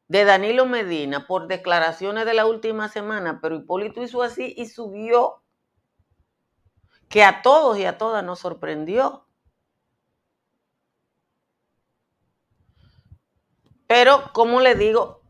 de 0.09 0.25
Danilo 0.25 0.67
Medina 0.67 1.27
por 1.27 1.47
declaraciones 1.47 2.27
de 2.27 2.35
la 2.35 2.47
última 2.47 2.89
semana, 2.89 3.41
pero 3.41 3.57
Hipólito 3.57 4.03
hizo 4.03 4.23
así 4.23 4.55
y 4.57 4.67
subió 4.67 5.43
que 7.09 7.25
a 7.25 7.43
todos 7.43 7.79
y 7.79 7.85
a 7.85 7.97
todas 7.97 8.23
nos 8.25 8.41
sorprendió. 8.41 9.27
Pero, 13.87 14.33
como 14.33 14.61
les 14.61 14.79
digo, 14.79 15.23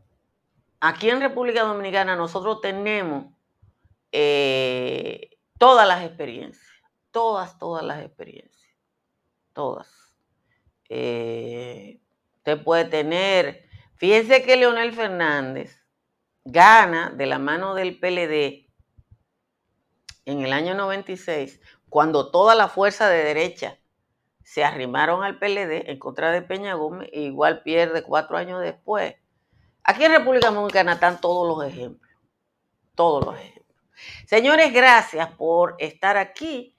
aquí 0.79 1.09
en 1.09 1.21
República 1.21 1.63
Dominicana 1.63 2.15
nosotros 2.15 2.61
tenemos 2.61 3.33
eh, 4.11 5.29
todas 5.57 5.87
las 5.87 6.03
experiencias, 6.03 6.65
todas, 7.11 7.57
todas 7.57 7.83
las 7.83 8.03
experiencias, 8.03 8.75
todas. 9.53 10.04
Eh, 10.89 11.99
usted 12.37 12.63
puede 12.63 12.85
tener, 12.85 13.67
fíjense 13.95 14.43
que 14.43 14.55
Leonel 14.55 14.93
Fernández 14.93 15.83
gana 16.43 17.09
de 17.09 17.25
la 17.25 17.39
mano 17.39 17.73
del 17.73 17.99
PLD 17.99 18.69
en 20.25 20.41
el 20.41 20.53
año 20.53 20.75
96 20.75 21.59
cuando 21.89 22.29
toda 22.29 22.55
la 22.55 22.67
fuerza 22.67 23.09
de 23.09 23.23
derecha 23.23 23.79
se 24.43 24.63
arrimaron 24.63 25.23
al 25.23 25.39
PLD 25.39 25.89
en 25.89 25.97
contra 25.97 26.31
de 26.31 26.41
Peña 26.41 26.75
Gómez, 26.75 27.09
igual 27.13 27.63
pierde 27.63 28.03
cuatro 28.03 28.37
años 28.37 28.61
después. 28.61 29.15
Aquí 29.83 30.03
en 30.03 30.11
República 30.11 30.51
Dominicana 30.51 30.93
están 30.93 31.19
todos 31.19 31.47
los 31.47 31.67
ejemplos, 31.67 32.11
todos 32.93 33.25
los 33.25 33.35
ejemplos. 33.39 33.77
Señores, 34.27 34.71
gracias 34.73 35.31
por 35.31 35.75
estar 35.79 36.17
aquí. 36.17 36.74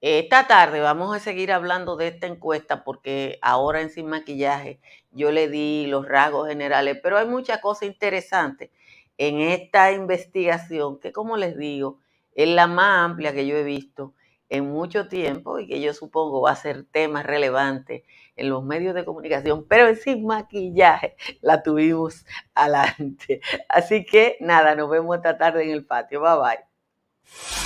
Esta 0.00 0.46
tarde 0.46 0.78
vamos 0.78 1.14
a 1.14 1.18
seguir 1.18 1.50
hablando 1.50 1.96
de 1.96 2.08
esta 2.08 2.28
encuesta 2.28 2.84
porque 2.84 3.38
ahora 3.42 3.80
en 3.80 3.90
Sin 3.90 4.06
Maquillaje 4.06 4.80
yo 5.10 5.32
le 5.32 5.48
di 5.48 5.86
los 5.88 6.06
rasgos 6.06 6.48
generales, 6.48 6.98
pero 7.02 7.18
hay 7.18 7.26
muchas 7.26 7.60
cosas 7.60 7.88
interesantes 7.88 8.70
en 9.16 9.40
esta 9.40 9.90
investigación 9.90 11.00
que, 11.00 11.12
como 11.12 11.36
les 11.36 11.56
digo, 11.58 11.98
es 12.34 12.48
la 12.48 12.68
más 12.68 13.10
amplia 13.10 13.32
que 13.32 13.46
yo 13.46 13.56
he 13.56 13.64
visto 13.64 14.14
en 14.48 14.70
mucho 14.70 15.08
tiempo 15.08 15.58
y 15.58 15.66
que 15.66 15.80
yo 15.80 15.92
supongo 15.92 16.42
va 16.42 16.52
a 16.52 16.56
ser 16.56 16.84
tema 16.84 17.24
relevante 17.24 18.04
en 18.36 18.50
los 18.50 18.64
medios 18.64 18.94
de 18.94 19.04
comunicación, 19.04 19.66
pero 19.68 19.92
sin 19.96 20.24
maquillaje 20.24 21.16
la 21.40 21.64
tuvimos 21.64 22.24
adelante. 22.54 23.40
Así 23.68 24.04
que 24.04 24.36
nada, 24.40 24.76
nos 24.76 24.88
vemos 24.88 25.16
esta 25.16 25.36
tarde 25.36 25.64
en 25.64 25.70
el 25.70 25.84
patio. 25.84 26.20
Bye 26.20 26.38
bye. 26.40 27.57